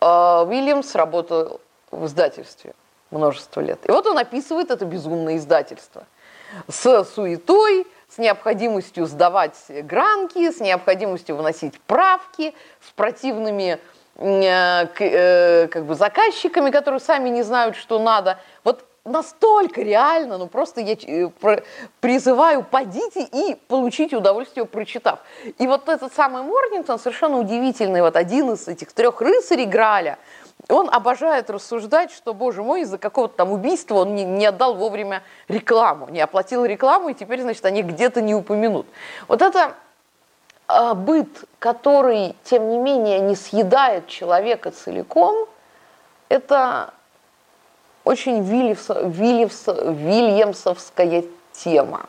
а, 0.00 0.44
Уильямс 0.44 0.94
работал 0.94 1.60
в 1.90 2.06
издательстве 2.06 2.72
множество 3.10 3.60
лет. 3.60 3.78
И 3.86 3.92
вот 3.92 4.06
он 4.06 4.18
описывает 4.18 4.70
это 4.70 4.84
безумное 4.84 5.36
издательство 5.36 6.04
с 6.68 7.04
суетой, 7.04 7.86
с 8.08 8.18
необходимостью 8.18 9.06
сдавать 9.06 9.56
гранки, 9.68 10.50
с 10.50 10.60
необходимостью 10.60 11.36
вносить 11.36 11.78
правки, 11.82 12.54
с 12.80 12.90
противными 12.92 13.78
э, 14.16 14.86
э, 14.98 15.68
как 15.68 15.84
бы 15.84 15.94
заказчиками, 15.94 16.70
которые 16.70 17.00
сами 17.00 17.28
не 17.28 17.42
знают, 17.42 17.76
что 17.76 17.98
надо. 17.98 18.38
Вот 18.64 18.85
настолько 19.06 19.80
реально, 19.80 20.36
ну 20.36 20.46
просто 20.48 20.80
я 20.80 20.94
э, 20.94 21.30
призываю, 22.00 22.62
подите 22.62 23.22
и 23.22 23.54
получите 23.68 24.16
удовольствие, 24.16 24.66
прочитав. 24.66 25.20
И 25.58 25.66
вот 25.66 25.88
этот 25.88 26.12
самый 26.12 26.42
Морнингтон, 26.42 26.98
совершенно 26.98 27.38
удивительный, 27.38 28.02
вот 28.02 28.16
один 28.16 28.52
из 28.52 28.68
этих 28.68 28.92
трех 28.92 29.20
рыцарей 29.20 29.66
Граля, 29.66 30.18
он 30.68 30.88
обожает 30.90 31.48
рассуждать, 31.48 32.10
что, 32.10 32.34
боже 32.34 32.62
мой, 32.62 32.82
из-за 32.82 32.98
какого-то 32.98 33.36
там 33.36 33.52
убийства 33.52 33.96
он 33.96 34.14
не, 34.14 34.24
не 34.24 34.46
отдал 34.46 34.74
вовремя 34.74 35.22
рекламу, 35.48 36.08
не 36.08 36.20
оплатил 36.20 36.64
рекламу, 36.64 37.10
и 37.10 37.14
теперь, 37.14 37.40
значит, 37.42 37.64
они 37.64 37.82
где-то 37.82 38.20
не 38.20 38.34
упомянут. 38.34 38.86
Вот 39.28 39.42
это 39.42 39.74
а, 40.66 40.94
быт, 40.94 41.44
который, 41.60 42.34
тем 42.42 42.68
не 42.70 42.78
менее, 42.78 43.20
не 43.20 43.36
съедает 43.36 44.08
человека 44.08 44.72
целиком, 44.72 45.46
это 46.28 46.92
очень 48.06 48.44
Вильямс, 48.44 48.88
Вильямс, 48.88 49.64
Вильямсовская 49.66 51.24
тема. 51.52 52.06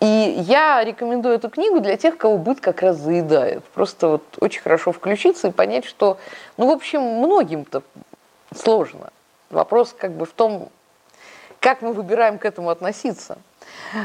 И 0.00 0.06
я 0.06 0.82
рекомендую 0.82 1.36
эту 1.36 1.48
книгу 1.48 1.78
для 1.78 1.96
тех, 1.96 2.18
кого 2.18 2.36
быт 2.36 2.60
как 2.60 2.82
раз 2.82 2.96
заедает. 2.96 3.64
Просто 3.66 4.08
вот 4.08 4.22
очень 4.40 4.60
хорошо 4.60 4.90
включиться 4.90 5.48
и 5.48 5.52
понять, 5.52 5.84
что, 5.84 6.18
ну, 6.56 6.66
в 6.66 6.70
общем, 6.72 7.00
многим-то 7.00 7.82
сложно. 8.54 9.10
Вопрос 9.50 9.94
как 9.96 10.10
бы 10.12 10.26
в 10.26 10.32
том, 10.32 10.68
как 11.60 11.80
мы 11.80 11.92
выбираем 11.92 12.38
к 12.38 12.44
этому 12.44 12.68
относиться. 12.68 13.38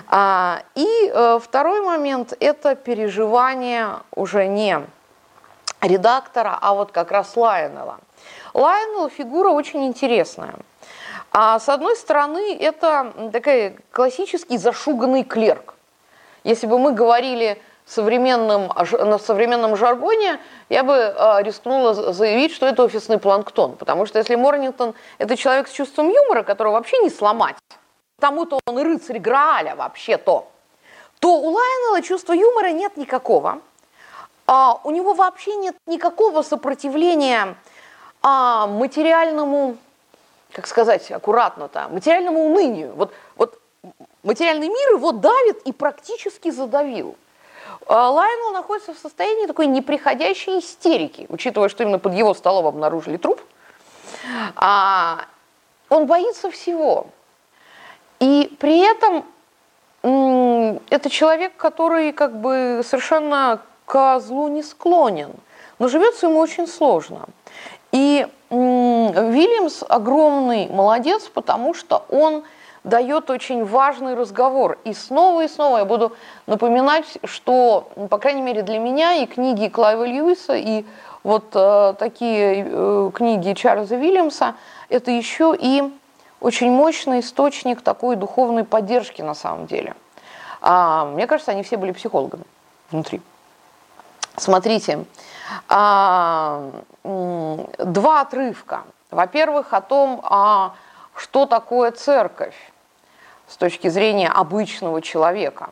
А, 0.08 0.62
и 0.76 1.12
э, 1.12 1.40
второй 1.42 1.82
момент– 1.82 2.34
это 2.40 2.76
переживание 2.76 3.96
уже 4.16 4.46
не 4.46 4.80
редактора, 5.82 6.58
а 6.62 6.76
вот 6.76 6.92
как 6.92 7.12
раз 7.12 7.36
Лайонела. 7.36 7.98
Лайонел 8.54 9.10
фигура 9.10 9.50
очень 9.50 9.86
интересная– 9.88 10.54
а 11.38 11.60
с 11.60 11.68
одной 11.68 11.98
стороны, 11.98 12.56
это 12.56 13.12
такой 13.34 13.78
классический 13.92 14.58
зашуганный 14.58 15.26
клерк. 15.26 15.74
Если 16.46 16.66
бы 16.66 16.80
мы 16.80 16.94
говорили 16.94 17.62
современном, 17.86 18.72
на 18.92 19.20
современном 19.20 19.76
жаргоне, 19.76 20.40
я 20.70 20.86
бы 20.86 20.94
э, 20.94 21.44
рискнула 21.44 21.94
заявить, 22.14 22.54
что 22.54 22.66
это 22.68 22.84
офисный 22.84 23.18
планктон. 23.18 23.76
Потому 23.76 24.06
что 24.06 24.18
если 24.18 24.36
Морнингтон– 24.36 24.94
это 25.18 25.36
человек 25.36 25.68
с 25.68 25.72
чувством 25.72 26.08
юмора, 26.08 26.44
которого 26.44 26.76
вообще 26.76 27.00
не 27.00 27.10
сломать, 27.10 27.58
тому-то 28.22 28.62
он 28.66 28.80
и 28.80 28.84
рыцарь 28.84 29.20
Грааля 29.20 29.76
вообще-то, 29.76 30.48
то 31.20 31.28
у 31.28 31.50
Лайонела 31.50 32.02
чувства 32.02 32.32
юмора 32.32 32.72
нет 32.72 32.96
никакого. 32.96 33.60
А 34.48 34.80
у 34.86 34.92
него 34.92 35.14
вообще 35.14 35.54
нет 35.58 35.76
никакого 35.86 36.44
сопротивления 36.44 37.58
а, 38.22 38.68
материальному 38.68 39.76
как 40.56 40.68
сказать 40.68 41.12
аккуратно-то, 41.12 41.90
материальному 41.90 42.46
унынию. 42.46 42.94
Вот, 42.96 43.14
вот 43.36 43.60
материальный 44.24 44.70
мир 44.70 44.94
его 44.94 45.12
давит 45.12 45.62
и 45.64 45.74
практически 45.74 46.50
задавил. 46.50 47.18
А 47.88 48.10
Лайнел 48.10 48.52
находится 48.54 48.94
в 48.94 48.98
состоянии 48.98 49.48
такой 49.48 49.68
неприходящей 49.68 50.60
истерики, 50.60 51.26
учитывая, 51.28 51.68
что 51.68 51.84
именно 51.84 52.00
под 52.00 52.14
его 52.14 52.34
столом 52.34 52.68
обнаружили 52.68 53.18
труп. 53.18 53.42
А 54.56 55.26
он 55.90 56.06
боится 56.06 56.50
всего. 56.50 57.08
И 58.22 58.56
при 58.58 58.80
этом 58.80 59.26
это 60.90 61.10
человек, 61.10 61.58
который 61.58 62.14
как 62.14 62.40
бы 62.40 62.82
совершенно 62.86 63.60
к 63.86 64.20
злу 64.22 64.48
не 64.48 64.64
склонен, 64.64 65.34
но 65.80 65.90
живется 65.90 66.28
ему 66.28 66.40
очень 66.40 66.66
сложно. 66.66 67.26
И 67.92 68.26
Вильямс 69.12 69.84
огромный 69.88 70.68
молодец, 70.70 71.30
потому 71.34 71.74
что 71.74 72.06
он 72.10 72.44
дает 72.84 73.30
очень 73.30 73.66
важный 73.66 74.14
разговор. 74.14 74.78
И 74.84 74.94
снова 74.94 75.44
и 75.44 75.48
снова 75.48 75.80
я 75.80 75.86
буду 75.86 76.14
напоминать, 76.46 77.18
что, 77.24 77.90
по 78.10 78.18
крайней 78.18 78.42
мере, 78.42 78.62
для 78.62 78.80
меня 78.80 79.16
и 79.16 79.26
книги 79.26 79.68
Клайва 79.68 80.06
Льюиса, 80.06 80.54
и 80.56 80.86
вот 81.24 81.46
э, 81.56 81.96
такие 81.98 82.68
э, 82.68 83.12
книги 83.14 83.54
Чарльза 83.54 83.96
Вильямса, 83.96 84.54
это 84.90 85.10
еще 85.10 85.56
и 85.60 85.84
очень 86.40 86.70
мощный 86.70 87.22
источник 87.22 87.82
такой 87.82 88.16
духовной 88.16 88.64
поддержки 88.64 89.24
на 89.24 89.34
самом 89.34 89.66
деле. 89.66 89.96
А, 90.62 91.06
мне 91.06 91.26
кажется, 91.26 91.52
они 91.52 91.64
все 91.64 91.78
были 91.78 91.92
психологами 91.92 92.44
внутри. 92.92 93.22
Смотрите, 94.38 95.06
а, 95.70 96.70
два 97.04 98.22
отрывка. 98.22 98.84
Во-первых, 99.16 99.74
о 99.74 99.80
том, 99.80 100.20
а, 100.24 100.76
что 101.16 101.46
такое 101.46 101.92
церковь 101.92 102.56
с 103.48 103.56
точки 103.56 103.88
зрения 103.88 104.28
обычного 104.28 105.02
человека. 105.02 105.70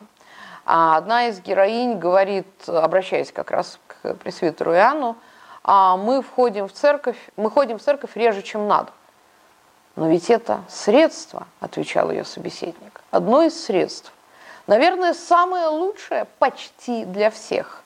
А 0.64 0.96
одна 0.96 1.28
из 1.28 1.40
героинь 1.40 1.98
говорит, 1.98 2.46
обращаясь 2.66 3.32
как 3.32 3.50
раз 3.50 3.78
к 3.86 4.14
пресвитеру 4.14 4.72
Иоанну, 4.72 5.16
а 5.62 5.98
мы 5.98 6.22
входим 6.22 6.68
в 6.68 6.72
церковь, 6.72 7.18
мы 7.36 7.50
ходим 7.50 7.78
в 7.78 7.82
церковь 7.82 8.16
реже, 8.16 8.40
чем 8.40 8.66
надо. 8.66 8.90
Но 9.94 10.08
ведь 10.08 10.30
это 10.30 10.60
средство, 10.66 11.46
отвечал 11.60 12.10
ее 12.10 12.24
собеседник, 12.24 13.02
одно 13.10 13.42
из 13.42 13.62
средств. 13.62 14.10
Наверное, 14.66 15.12
самое 15.12 15.66
лучшее 15.66 16.26
почти 16.38 17.04
для 17.04 17.30
всех, 17.30 17.82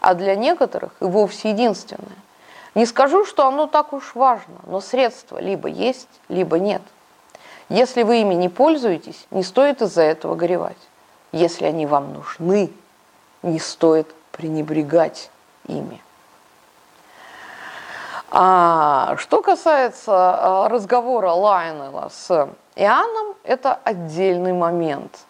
а 0.00 0.14
для 0.14 0.36
некоторых 0.36 0.92
и 1.00 1.04
вовсе 1.04 1.50
единственное. 1.50 2.21
Не 2.74 2.86
скажу, 2.86 3.24
что 3.24 3.46
оно 3.46 3.66
так 3.66 3.92
уж 3.92 4.14
важно, 4.14 4.54
но 4.66 4.80
средства 4.80 5.38
либо 5.38 5.68
есть, 5.68 6.08
либо 6.28 6.58
нет– 6.58 6.82
если 7.72 8.02
вы 8.02 8.20
ими 8.20 8.34
не 8.34 8.50
пользуетесь, 8.50 9.26
не 9.30 9.42
стоит 9.42 9.80
из-за 9.80 10.02
этого 10.02 10.34
горевать. 10.34 10.76
Если 11.32 11.64
они 11.64 11.86
вам 11.86 12.12
нужны, 12.12 12.70
не 13.42 13.58
стоит 13.58 14.14
пренебрегать 14.30 15.30
ими. 15.66 16.02
А 18.30 19.16
что 19.16 19.40
касается 19.40 20.12
а, 20.12 20.68
разговора 20.68 21.30
Лайнела 21.30 22.10
с 22.12 22.50
Иоанном, 22.76 23.36
это 23.42 23.78
отдельный 23.84 24.52
момент. 24.52 25.20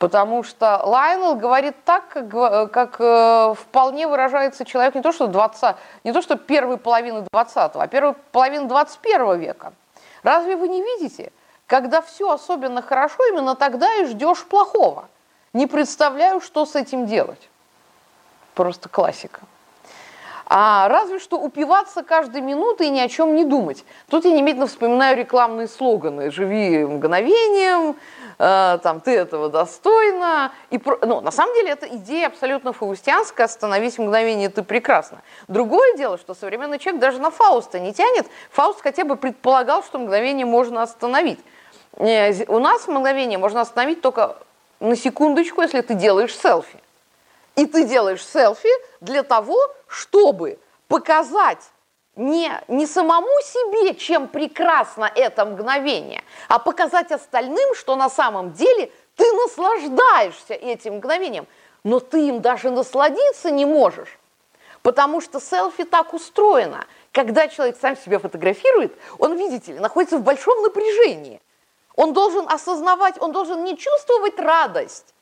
Потому 0.00 0.42
что 0.44 0.80
Лайнел 0.82 1.34
говорит 1.34 1.76
так, 1.84 2.08
как, 2.08 2.72
как 2.72 2.96
э, 3.00 3.54
вполне 3.54 4.08
выражается 4.08 4.64
человек 4.64 4.94
не 4.94 5.02
то, 5.02 5.12
что 5.12 5.26
20, 5.26 5.76
не 6.04 6.12
то, 6.14 6.22
что 6.22 6.36
первой 6.36 6.78
половины 6.78 7.26
20 7.30 7.70
а 7.74 7.86
первой 7.86 8.14
половины 8.32 8.64
21 8.64 9.38
века. 9.38 9.74
Разве 10.22 10.56
вы 10.56 10.68
не 10.68 10.82
видите, 10.82 11.32
когда 11.66 12.00
все 12.00 12.30
особенно 12.30 12.80
хорошо, 12.80 13.22
именно 13.26 13.54
тогда 13.54 13.94
и 13.96 14.06
ждешь 14.06 14.42
плохого. 14.44 15.06
Не 15.52 15.66
представляю, 15.66 16.40
что 16.40 16.64
с 16.64 16.76
этим 16.76 17.04
делать. 17.04 17.50
Просто 18.54 18.88
классика. 18.88 19.42
А 20.52 20.88
разве 20.88 21.20
что 21.20 21.38
упиваться 21.38 22.02
каждой 22.02 22.40
минутой 22.40 22.88
и 22.88 22.90
ни 22.90 22.98
о 22.98 23.08
чем 23.08 23.36
не 23.36 23.44
думать. 23.44 23.84
Тут 24.08 24.24
я 24.24 24.32
немедленно 24.32 24.66
вспоминаю 24.66 25.16
рекламные 25.16 25.68
слоганы 25.68 26.32
«Живи 26.32 26.84
мгновением», 26.84 27.94
э, 28.40 28.78
там 28.82 29.00
«Ты 29.00 29.16
этого 29.16 29.50
достойна». 29.50 30.52
И 30.70 30.80
ну, 31.02 31.20
на 31.20 31.30
самом 31.30 31.54
деле 31.54 31.70
это 31.70 31.86
идея 31.96 32.28
абсолютно 32.28 32.72
фаустианская 32.72 33.44
«Остановись 33.44 33.98
мгновение, 33.98 34.48
ты 34.48 34.62
прекрасна». 34.62 35.20
Другое 35.46 35.96
дело, 35.96 36.16
что 36.16 36.34
современный 36.34 36.78
человек 36.78 37.00
даже 37.00 37.18
на 37.18 37.30
Фауста 37.30 37.78
не 37.78 37.92
тянет. 37.92 38.26
Фауст 38.50 38.80
хотя 38.80 39.04
бы 39.04 39.16
предполагал, 39.16 39.84
что 39.84 39.98
мгновение 39.98 40.46
можно 40.46 40.82
остановить. 40.82 41.38
У 41.96 42.58
нас 42.58 42.88
мгновение 42.88 43.38
можно 43.38 43.60
остановить 43.60 44.00
только 44.00 44.36
на 44.80 44.96
секундочку, 44.96 45.60
если 45.60 45.82
ты 45.82 45.94
делаешь 45.94 46.34
селфи. 46.34 46.78
И 47.56 47.66
ты 47.66 47.84
делаешь 47.84 48.26
селфи 48.26 48.70
для 49.00 49.22
того, 49.22 49.58
чтобы 49.86 50.58
показать 50.88 51.60
не, 52.16 52.50
не 52.68 52.86
самому 52.86 53.28
себе, 53.42 53.94
чем 53.94 54.28
прекрасно 54.28 55.10
это 55.14 55.44
мгновение, 55.44 56.22
а 56.48 56.58
показать 56.58 57.12
остальным, 57.12 57.74
что 57.74 57.96
на 57.96 58.10
самом 58.10 58.52
деле 58.52 58.90
ты 59.16 59.32
наслаждаешься 59.32 60.54
этим 60.54 60.96
мгновением, 60.96 61.46
но 61.84 62.00
ты 62.00 62.28
им 62.28 62.40
даже 62.40 62.70
насладиться 62.70 63.50
не 63.50 63.64
можешь. 63.64 64.18
Потому 64.82 65.20
что 65.20 65.40
селфи 65.40 65.84
так 65.84 66.14
устроено. 66.14 66.86
Когда 67.12 67.48
человек 67.48 67.76
сам 67.80 67.96
себя 67.96 68.18
фотографирует, 68.18 68.96
он, 69.18 69.36
видите 69.36 69.72
ли, 69.72 69.78
находится 69.78 70.18
в 70.18 70.22
большом 70.22 70.62
напряжении– 70.62 71.40
он 72.00 72.14
должен 72.14 72.46
осознавать, 72.48 73.20
он 73.20 73.30
должен 73.32 73.62
не 73.62 73.76
чувствовать 73.76 74.38
радость 74.38 75.14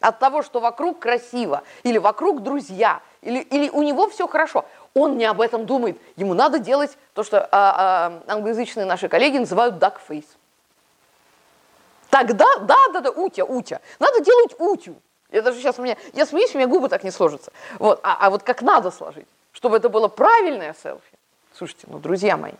от 0.00 0.18
того, 0.18 0.42
что 0.42 0.60
вокруг 0.60 0.98
красиво, 0.98 1.62
или 1.82 1.96
вокруг 1.96 2.42
друзья, 2.42 3.00
или, 3.22 3.40
или 3.40 3.70
у 3.70 3.82
него 3.82 4.06
все 4.10 4.28
хорошо. 4.28 4.66
Он 4.94 5.16
не 5.16 5.24
об 5.24 5.40
этом 5.40 5.66
думает. 5.66 6.00
Ему 6.16 6.34
надо 6.34 6.58
делать 6.58 6.96
то, 7.14 7.22
что 7.22 7.44
а, 7.44 7.48
а, 7.52 8.32
англоязычные 8.32 8.86
наши 8.86 9.08
коллеги 9.08 9.38
называют 9.38 9.76
duck 9.76 9.98
face. 10.08 10.26
Тогда, 12.10 12.46
да, 12.62 12.88
да, 12.92 13.00
да, 13.00 13.10
утя, 13.10 13.44
утя. 13.44 13.80
Надо 14.00 14.20
делать 14.20 14.54
утю. 14.58 14.96
Я 15.30 15.42
даже 15.42 15.60
сейчас 15.60 15.78
у 15.78 15.82
меня, 15.82 15.96
я 16.12 16.26
смеюсь, 16.26 16.54
у 16.54 16.58
меня 16.58 16.66
губы 16.66 16.88
так 16.88 17.04
не 17.04 17.12
сложатся. 17.12 17.52
Вот, 17.78 18.00
а, 18.02 18.16
а 18.20 18.30
вот 18.30 18.42
как 18.42 18.62
надо 18.62 18.90
сложить, 18.90 19.28
чтобы 19.52 19.76
это 19.76 19.88
было 19.88 20.08
правильное 20.08 20.74
селфи. 20.82 21.02
Слушайте, 21.54 21.86
ну, 21.88 21.98
друзья 21.98 22.36
мои, 22.36 22.52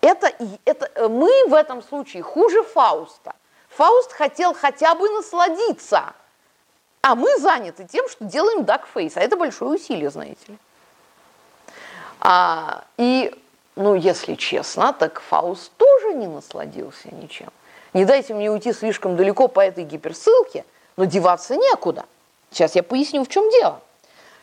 это, 0.00 0.32
это 0.64 0.90
э, 0.94 1.08
мы 1.08 1.46
в 1.48 1.54
этом 1.54 1.82
случае 1.82 2.22
хуже 2.22 2.62
Фауста. 2.62 3.34
Фауст 3.68 4.12
хотел 4.12 4.54
хотя 4.54 4.94
бы 4.94 5.10
насладиться, 5.10 6.14
а 7.02 7.14
мы 7.14 7.36
заняты 7.38 7.84
тем, 7.84 8.08
что 8.08 8.24
делаем 8.24 8.64
duck 8.64 8.87
face, 8.87 9.16
а 9.16 9.20
это 9.20 9.36
большое 9.36 9.72
усилие, 9.72 10.08
знаете 10.08 10.40
ли. 10.48 10.58
А, 12.20 12.84
и, 12.96 13.34
ну, 13.76 13.94
если 13.94 14.34
честно, 14.34 14.92
так 14.92 15.20
Фауст 15.20 15.72
тоже 15.76 16.14
не 16.14 16.26
насладился 16.26 17.14
ничем. 17.14 17.48
Не 17.92 18.04
дайте 18.04 18.34
мне 18.34 18.50
уйти 18.50 18.72
слишком 18.72 19.16
далеко 19.16 19.48
по 19.48 19.60
этой 19.60 19.84
гиперссылке, 19.84 20.64
но 20.96 21.04
деваться 21.04 21.56
некуда. 21.56 22.04
Сейчас 22.50 22.74
я 22.74 22.82
поясню, 22.82 23.24
в 23.24 23.28
чем 23.28 23.48
дело. 23.50 23.80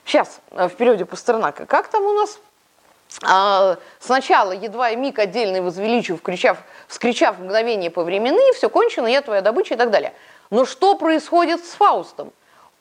Сейчас, 0.06 0.40
э, 0.52 0.68
в 0.68 0.76
периоде 0.76 1.06
Пастернака, 1.06 1.66
как 1.66 1.88
там 1.88 2.04
у 2.04 2.14
нас 2.14 2.40
а, 3.22 3.78
сначала 4.00 4.52
едва 4.52 4.90
и 4.90 4.96
миг 4.96 5.20
отдельный 5.20 5.62
возвеличив, 5.62 6.22
кричав, 6.22 6.58
вскричав 6.88 7.40
мгновение 7.40 7.92
по 7.92 8.04
времени, 8.04 8.54
все 8.56 8.70
кончено, 8.70 9.08
я 9.08 9.22
твоя 9.22 9.42
добыча 9.42 9.76
и 9.76 9.78
так 9.78 9.92
далее. 9.92 10.14
Но 10.50 10.66
что 10.66 10.96
происходит 10.96 11.64
с 11.64 11.74
Фаустом? 11.74 12.32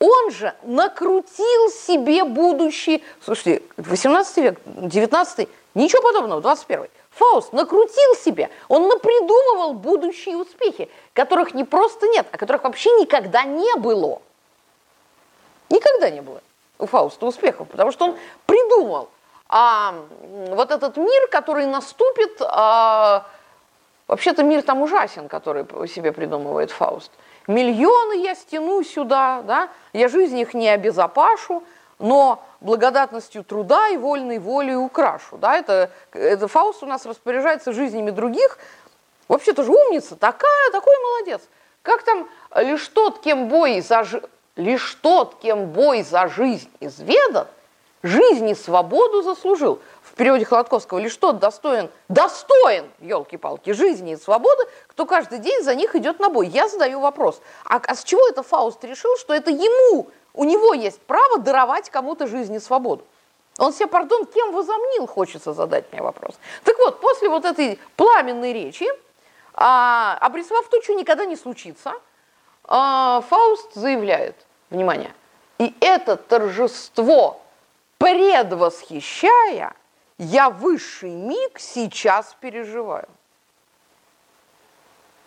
Он 0.03 0.31
же 0.33 0.53
накрутил 0.65 1.71
себе 1.71 2.25
будущий, 2.25 3.05
слушайте, 3.25 3.63
18 3.77 4.37
век, 4.39 4.61
19 4.65 5.49
ничего 5.75 6.03
подобного, 6.03 6.41
21 6.41 6.89
Фауст 7.11 7.53
накрутил 7.53 8.17
себе, 8.17 8.51
он 8.69 8.89
напридумывал 8.89 9.75
будущие 9.75 10.37
успехи, 10.37 10.89
которых 11.13 11.55
не 11.55 11.63
просто 11.65 12.09
нет, 12.09 12.27
а 12.33 12.37
которых 12.37 12.65
вообще 12.65 12.91
никогда 12.99 13.45
не 13.45 13.77
было. 13.77 14.21
Никогда 15.69 16.11
не 16.11 16.21
было 16.21 16.43
у 16.79 16.87
Фауста 16.87 17.27
успехов, 17.27 17.69
потому 17.69 17.93
что 17.93 18.07
он 18.07 18.17
придумал– 18.47 19.09
а 19.55 19.95
вот 20.49 20.71
этот 20.71 20.97
мир, 20.97 21.29
который 21.31 21.67
наступит, 21.67 22.41
а, 22.41 23.27
вообще-то 24.09 24.43
мир 24.43 24.63
там 24.63 24.81
ужасен, 24.81 25.29
который 25.29 25.67
себе 25.89 26.11
придумывает 26.11 26.71
Фауст. 26.71 27.11
Миллионы 27.47 28.23
я 28.23 28.35
стяну 28.35 28.83
сюда, 28.85 29.43
да, 29.43 29.69
я 29.93 30.09
жизнь 30.09 30.39
их 30.39 30.55
не 30.55 30.69
обезопашу, 30.69 31.63
но 31.99 32.45
благодатностью 32.61 33.45
труда 33.45 33.89
и 33.89 33.97
вольной 33.97 34.39
волей 34.39 34.77
украшу. 34.77 35.39
Да, 35.39 35.57
это, 35.57 35.91
это 36.13 36.49
Фауст 36.49 36.83
у 36.83 36.87
нас 36.87 37.07
распоряжается 37.07 37.73
жизнями 37.73 38.11
других. 38.11 38.59
Вообще-то 39.29 39.63
же 39.65 39.73
умница, 39.73 40.17
такая, 40.17 40.71
такой 40.73 40.95
молодец. 40.99 41.43
Как 41.83 42.03
там, 42.03 42.29
лишь 42.57 42.87
тот, 42.89 43.21
кем 43.21 43.49
бой 43.49 43.81
за, 43.81 44.05
лишь 44.57 44.95
тот, 44.97 45.37
кем 45.41 45.67
бой 45.67 46.03
за 46.03 46.29
жизнь 46.29 46.71
изведан– 46.81 47.47
жизнь 48.03 48.49
и 48.49 48.55
свободу 48.55 49.23
заслужил. 49.23 49.81
В 50.03 50.15
периоде 50.15 50.45
Холодковского 50.45 50.99
лишь 50.99 51.17
тот 51.17 51.39
достоин, 51.39 51.91
достоин, 52.09 52.91
елки-палки, 53.01 53.71
жизни 53.73 54.13
и 54.13 54.17
свободы, 54.17 54.65
кто 54.89 55.07
каждый 55.07 55.39
день 55.39 55.63
за 55.63 55.75
них 55.75 55.95
идет 55.95 56.21
на 56.21 56.29
бой. 56.29 56.49
Я 56.49 56.69
задаю 56.69 57.01
вопрос, 57.01 57.41
а, 57.65 57.81
а 57.87 57.95
с 57.95 58.05
чего 58.05 58.27
это 58.29 58.43
Фауст 58.43 58.85
решил, 58.85 59.17
что 59.17 59.33
это 59.35 59.51
ему, 59.51 60.09
у 60.35 60.45
него 60.45 60.75
есть 60.75 61.01
право 61.01 61.39
даровать 61.39 61.91
кому-то 61.91 62.27
жизнь 62.27 62.55
и 62.55 62.61
свободу? 62.61 63.05
Он 63.59 63.73
себе, 63.73 63.87
пардон, 63.87 64.25
кем 64.27 64.53
возомнил, 64.53 65.07
хочется 65.07 65.53
задать 65.53 65.85
мне 65.93 66.03
вопрос. 66.03 66.37
Так 66.65 66.79
вот, 66.79 67.01
после 67.01 67.29
вот 67.29 67.45
этой 67.45 67.79
пламенной 67.97 68.53
речи, 68.53 68.87
а, 69.55 70.17
обрисовав 70.21 70.69
то, 70.69 70.81
что 70.83 70.95
никогда 70.95 71.27
не 71.27 71.37
случится, 71.37 71.93
а, 72.65 73.23
Фауст 73.29 73.75
заявляет, 73.75 74.37
внимание, 74.71 75.13
и 75.59 75.75
это 75.81 76.17
торжество, 76.17 77.42
предвосхищая, 78.03 79.75
я 80.19 80.51
высший 80.51 81.11
миг 81.11 81.61
сейчас 81.61 82.37
переживаю. 82.41 83.09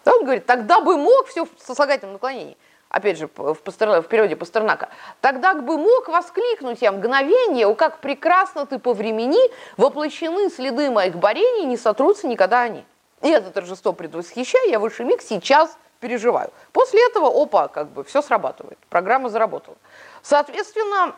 Он 0.06 0.24
говорит, 0.24 0.46
тогда 0.46 0.82
бы 0.82 0.98
мог, 0.98 1.28
все 1.28 1.46
в 1.46 1.50
сослагательном 1.58 2.14
наклонении, 2.14 2.58
опять 2.90 3.18
же, 3.18 3.30
в, 3.34 3.56
Пастер, 3.56 4.02
в 4.02 4.08
периоде 4.08 4.36
Пастернака, 4.36 4.90
тогда 5.22 5.54
бы 5.54 5.78
мог 5.78 6.10
воскликнуть 6.10 6.82
я 6.82 6.92
мгновение, 6.92 7.66
о, 7.66 7.76
как 7.76 8.00
прекрасно 8.00 8.66
ты 8.66 8.78
по 8.78 8.94
времени, 8.94 9.40
воплощены 9.78 10.50
следы 10.50 10.92
моих 10.92 11.16
борений, 11.16 11.66
не 11.66 11.78
сотрутся 11.78 12.28
никогда 12.28 12.62
они. 12.62 12.84
И 13.22 13.30
это 13.30 13.52
торжество 13.52 13.94
предвосхищая, 13.94 14.68
я 14.68 14.80
высший 14.80 15.06
миг 15.06 15.22
сейчас 15.22 15.78
переживаю. 16.02 16.52
После 16.74 17.04
этого, 17.08 17.28
опа, 17.28 17.70
как 17.70 17.88
бы 17.88 18.04
все 18.04 18.22
срабатывает, 18.22 18.78
программа 18.90 19.30
заработала. 19.30 19.78
Соответственно, 20.22 21.16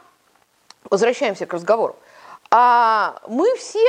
возвращаемся 0.90 1.46
к 1.46 1.54
разговору. 1.54 1.96
А 2.50 3.20
мы 3.28 3.56
все, 3.56 3.86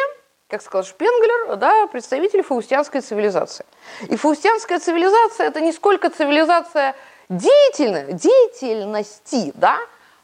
как 0.48 0.62
сказал 0.62 0.84
Шпенглер, 0.84 1.56
да, 1.56 1.86
представители 1.86 2.42
фаустианской 2.42 3.00
цивилизации. 3.00 3.64
И 4.08 4.16
фаустианская 4.16 4.78
цивилизация– 4.78 5.46
это 5.48 5.60
не 5.60 5.72
сколько 5.72 6.10
цивилизация 6.10 6.94
деятельной, 7.28 8.12
деятельности, 8.12 9.52
да, 9.54 9.78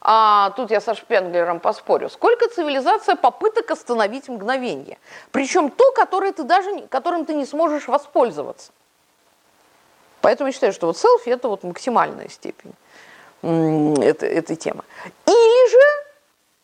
а 0.07 0.51
тут 0.51 0.69
я 0.69 0.81
со 0.81 0.93
Шпенглером 0.93 1.59
поспорю, 1.59 2.09
сколько 2.09 2.47
цивилизация 2.47 3.15
попыток 3.15 3.71
остановить 3.71 4.29
мгновение. 4.29 4.99
Причем 5.31 5.71
то, 5.71 5.91
которое 5.93 6.31
ты 6.31 6.43
даже, 6.43 6.81
которым 6.89 7.25
ты 7.25 7.33
не 7.33 7.45
сможешь 7.45 7.87
воспользоваться. 7.87 8.71
Поэтому 10.21 10.49
я 10.49 10.53
считаю, 10.53 10.73
что 10.73 10.87
вот 10.87 10.97
селфи– 10.97 11.29
это 11.31 11.47
вот 11.47 11.63
максимальная 11.63 12.29
степень 12.29 12.73
этой, 13.41 14.29
этой 14.29 14.55
темы. 14.55 14.83
Или 15.25 15.71
же 15.71 16.04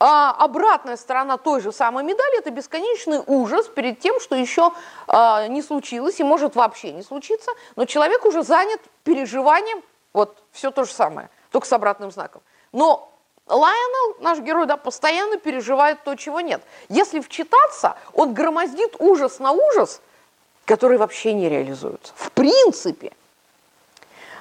а 0.04 0.32
обратная 0.32 0.98
сторона 0.98 1.38
той 1.38 1.62
же 1.62 1.72
самой 1.72 2.04
медали– 2.04 2.40
это 2.40 2.50
бесконечный 2.50 3.22
ужас 3.28 3.68
перед 3.68 4.00
тем, 4.00 4.20
что 4.20 4.36
еще 4.36 4.72
а, 5.06 5.48
не 5.48 5.62
случилось 5.62 6.20
и 6.20 6.24
может 6.24 6.56
вообще 6.56 6.92
не 6.92 7.04
случиться, 7.04 7.52
но 7.76 7.86
человек 7.86 8.26
уже 8.26 8.42
занят 8.42 8.82
переживанием, 9.04 9.84
вот 10.12 10.42
все 10.52 10.72
то 10.72 10.86
же 10.86 10.92
самое, 10.92 11.30
только 11.52 11.68
с 11.68 11.74
обратным 11.74 12.10
знаком. 12.10 12.42
Но 12.72 13.14
Лайонел, 13.46 14.16
наш 14.22 14.40
герой, 14.40 14.66
да, 14.66 14.76
постоянно 14.76 15.38
переживает 15.38 16.04
то, 16.04 16.16
чего 16.16 16.42
нет. 16.42 16.64
Если 16.90 17.20
вчитаться, 17.20 17.96
он 18.16 18.34
громоздит 18.34 18.96
ужас 18.98 19.38
на 19.38 19.52
ужас, 19.52 20.02
который 20.66 20.98
вообще 20.98 21.34
не 21.34 21.48
реализуется. 21.48 22.12
В 22.16 22.32
принципе. 22.32 23.12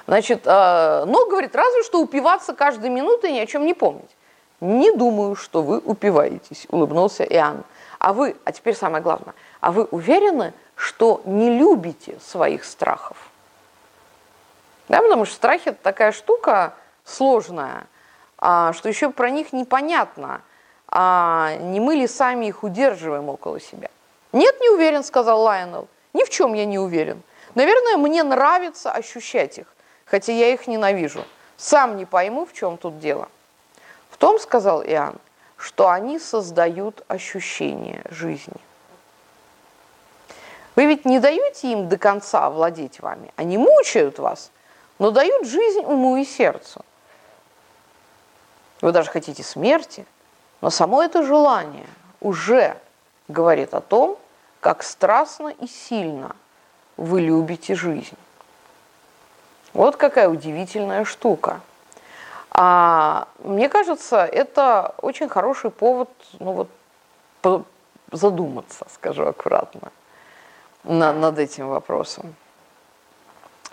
Значит, 0.07 0.41
а, 0.45 1.05
но, 1.05 1.27
говорит, 1.27 1.55
разве 1.55 1.83
что 1.83 2.01
упиваться 2.01 2.53
каждой 2.55 2.89
минутой 2.89 3.29
и 3.29 3.33
ни 3.33 3.39
о 3.39 3.45
чем 3.45 3.67
не 3.67 3.75
помнить. 3.75 4.09
Не 4.61 4.91
думаю, 4.91 5.35
что 5.35 5.63
вы 5.63 5.79
упиваетесь, 5.79 6.67
улыбнулся 6.69 7.23
Иоанн. 7.23 7.63
А 7.97 8.13
вы, 8.13 8.37
а 8.45 8.51
теперь 8.51 8.75
самое 8.75 9.03
главное, 9.03 9.33
а 9.59 9.71
вы 9.71 9.85
уверены, 9.85 10.53
что 10.75 11.21
не 11.25 11.57
любите 11.57 12.19
своих 12.23 12.63
страхов? 12.63 13.17
Да, 14.87 15.01
потому 15.01 15.25
что 15.25 15.35
страхи 15.35 15.69
это 15.69 15.81
такая 15.81 16.11
штука 16.11 16.75
сложная, 17.05 17.87
а, 18.37 18.73
что 18.73 18.87
еще 18.87 19.11
про 19.11 19.31
них 19.31 19.51
непонятно, 19.51 20.41
а 20.87 21.55
не 21.59 21.79
мы 21.79 21.95
ли 21.95 22.07
сами 22.07 22.45
их 22.45 22.63
удерживаем 22.63 23.29
около 23.29 23.59
себя. 23.59 23.89
Нет, 24.31 24.59
не 24.61 24.69
уверен, 24.69 25.03
сказал 25.03 25.41
Лайонел. 25.41 25.87
Ни 26.13 26.23
в 26.23 26.29
чем 26.29 26.53
я 26.53 26.65
не 26.65 26.77
уверен. 26.77 27.23
Наверное, 27.55 27.97
мне 27.97 28.21
нравится 28.21 28.91
ощущать 28.91 29.57
их, 29.57 29.67
хотя 30.05 30.33
я 30.33 30.53
их 30.53 30.67
ненавижу. 30.67 31.23
Сам 31.57 31.97
не 31.97 32.05
пойму, 32.05 32.45
в 32.45 32.53
чем 32.53 32.77
тут 32.77 32.99
дело 32.99 33.27
том, 34.21 34.37
сказал 34.39 34.83
Иоанн, 34.83 35.15
что 35.57 35.89
они 35.89 36.19
создают 36.19 37.03
ощущение 37.07 38.03
жизни. 38.11 38.61
Вы 40.75 40.85
ведь 40.85 41.05
не 41.05 41.19
даете 41.19 41.71
им 41.71 41.89
до 41.89 41.97
конца 41.97 42.51
владеть 42.51 42.99
вами. 42.99 43.33
Они 43.35 43.57
мучают 43.57 44.19
вас, 44.19 44.51
но 44.99 45.09
дают 45.09 45.47
жизнь 45.47 45.81
уму 45.81 46.17
и 46.17 46.23
сердцу. 46.23 46.85
Вы 48.81 48.91
даже 48.91 49.09
хотите 49.09 49.41
смерти, 49.41 50.05
но 50.61 50.69
само 50.69 51.01
это 51.01 51.23
желание 51.23 51.87
уже 52.19 52.77
говорит 53.27 53.73
о 53.73 53.81
том, 53.81 54.19
как 54.59 54.83
страстно 54.83 55.47
и 55.47 55.65
сильно 55.65 56.35
вы 56.95 57.21
любите 57.21 57.73
жизнь. 57.73 58.17
Вот 59.73 59.95
какая 59.95 60.29
удивительная 60.29 61.05
штука– 61.05 61.59
а 62.51 63.27
мне 63.39 63.69
кажется, 63.69 64.25
это 64.25 64.93
очень 65.01 65.29
хороший 65.29 65.71
повод, 65.71 66.09
ну 66.39 66.67
вот, 67.43 67.65
задуматься, 68.11 68.85
скажу 68.93 69.25
аккуратно, 69.25 69.91
на, 70.83 71.13
над 71.13 71.39
этим 71.39 71.69
вопросом. 71.69 72.35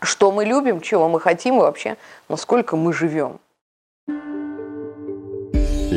Что 0.01 0.31
мы 0.31 0.45
любим, 0.45 0.81
чего 0.81 1.09
мы 1.09 1.21
хотим 1.21 1.57
и 1.57 1.61
вообще, 1.61 1.97
насколько 2.29 2.77
мы 2.77 2.93
живем. 2.93 3.41